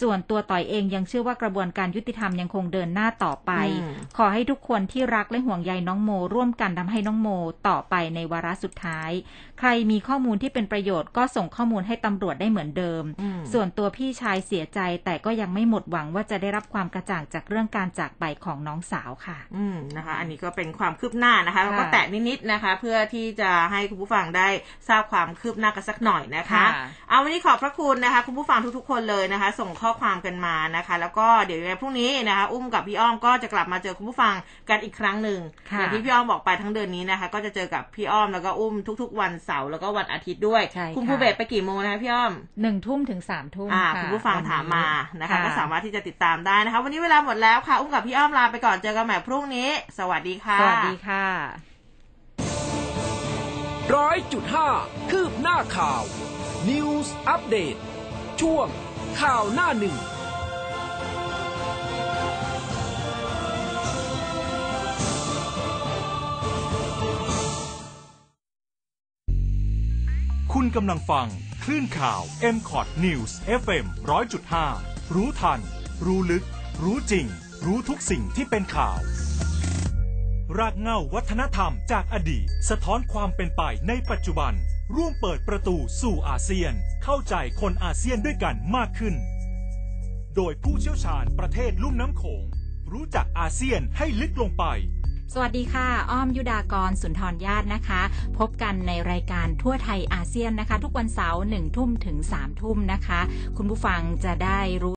[0.00, 7.28] ส่วนตัวต่อยเองยังเชื่อว่ากระบวนการยุติธรรมยังคงเดินหน้าต่อไปอืมขอให้ทุกคนที่รักและห่วงใยน้องโม ร่วมกันทำให้น้องโม
[7.68, 9.10] ต่อไปในวาระสุดท้าย
[9.58, 24.48] ใครมีข้อมูลที่เป็นประโยชน์ก็ส่งข้อมูลให้ตำรวจได้เหมือนเดิมอืมส่วนตัวพี่ชายเสียใจแต่ก็ยังไม่หมดหวังว่าจะได้รับความกระจ่างจากเรื่องการจากไปของน้องสาวค่ะ อืมนะคะ อันนี้ก็เป็นความคืบหน้านะคะแล้วก็ค่ะแตะนิดๆนะคะ เพื่อที่จะให้คุณผู้ฟังได้
[24.88, 34.34] ทราบความคืบหน้ากันสักหน่อยนะคะค่ะเอาวันนี้ขอบพระคุณนะคะ คุณผู้ฟังทุกๆคนเลยนะคะ ส่งข้อความกันมานะคะ แล้วก็เดี๋ยวยังไงพรุ่งนี้นะคะ อุ้มกับพี่อ้อมก็จะกลับมาเจอคุณผู้ฟัง
[34.68, 42.32] กันอีกครั้งหนึ่งค่ะอย่างที่พี่อ้อมบอกไปทั้งเดือนนี้นะคะ ก็จะเจอกับพี่อ้อมแล้วก็อุ้มทุก ๆ วันเสาร์แล้วก็วันอาทิตย์ด้วยใช่คุณค่ะภูเบศไปกี่โมงนะคะพี่อ้อม
[42.62, 44.86] หนึ่งทุ่มถึงสามทุ่มอ่าะคุณผู้ฟังวันนี้ถามมา
[45.20, 49.68] นะคะ ก็สามารถที่จะติดตามได้นะคะ วันนี้เวลาหมดแล้วค่ะ อุ้มกับพี่อ้อมลาไปก่อนเจอกันใหม่พรุ่งนี้
[49.98, 51.75] สวัสดีค่ะ สวัสดีค่ะ
[53.94, 54.70] ร้อยจุดห้า
[55.10, 56.02] คืบหน้าข่าว
[56.68, 57.76] News อัปเดต
[58.40, 58.66] ช่วง
[59.20, 59.96] ข่าวหน้าหนึ่ง
[70.52, 71.28] คุณกำลังฟัง
[71.64, 72.22] คลื่นข่าว
[72.54, 73.32] m c o t News
[73.62, 73.86] FM
[74.50, 75.60] 100.5 รู้ทัน
[76.04, 76.44] รู้ลึก
[76.82, 77.26] รู้จริง
[77.66, 79.00] รู้ทุกสิ่งที่เป็นข่าว
[80.58, 84.52] รากเหง้าวัฒนธรรมจากอดีต สะท้อนความเป็นไปในปัจจุบัน
[84.96, 86.72] ร่วมเปิดประตูสู่อาเซียน
[87.04, 89.14] เข้าใจคนอาเซียนด้วยกันมากขึ้น
[90.36, 92.44] โดยผู้เชี่ยวชาญประเทศลุ่มน้ำโขง
[92.92, 94.64] รู้จักอาเซียนให้ลึกลงไป
[95.34, 98.02] สวัสดีค่ะ อ้อมยุดากรสุนทรญาตินะคะ
[98.38, 103.20] พบกันในรายการทั่วไทยอาเซียนนะคะ ทุกวันเสาร์หนึ่งทุ่มถึงสามทุ่มนะคะ
[103.56, 104.84] คุณผู้ฟังจะได้รู้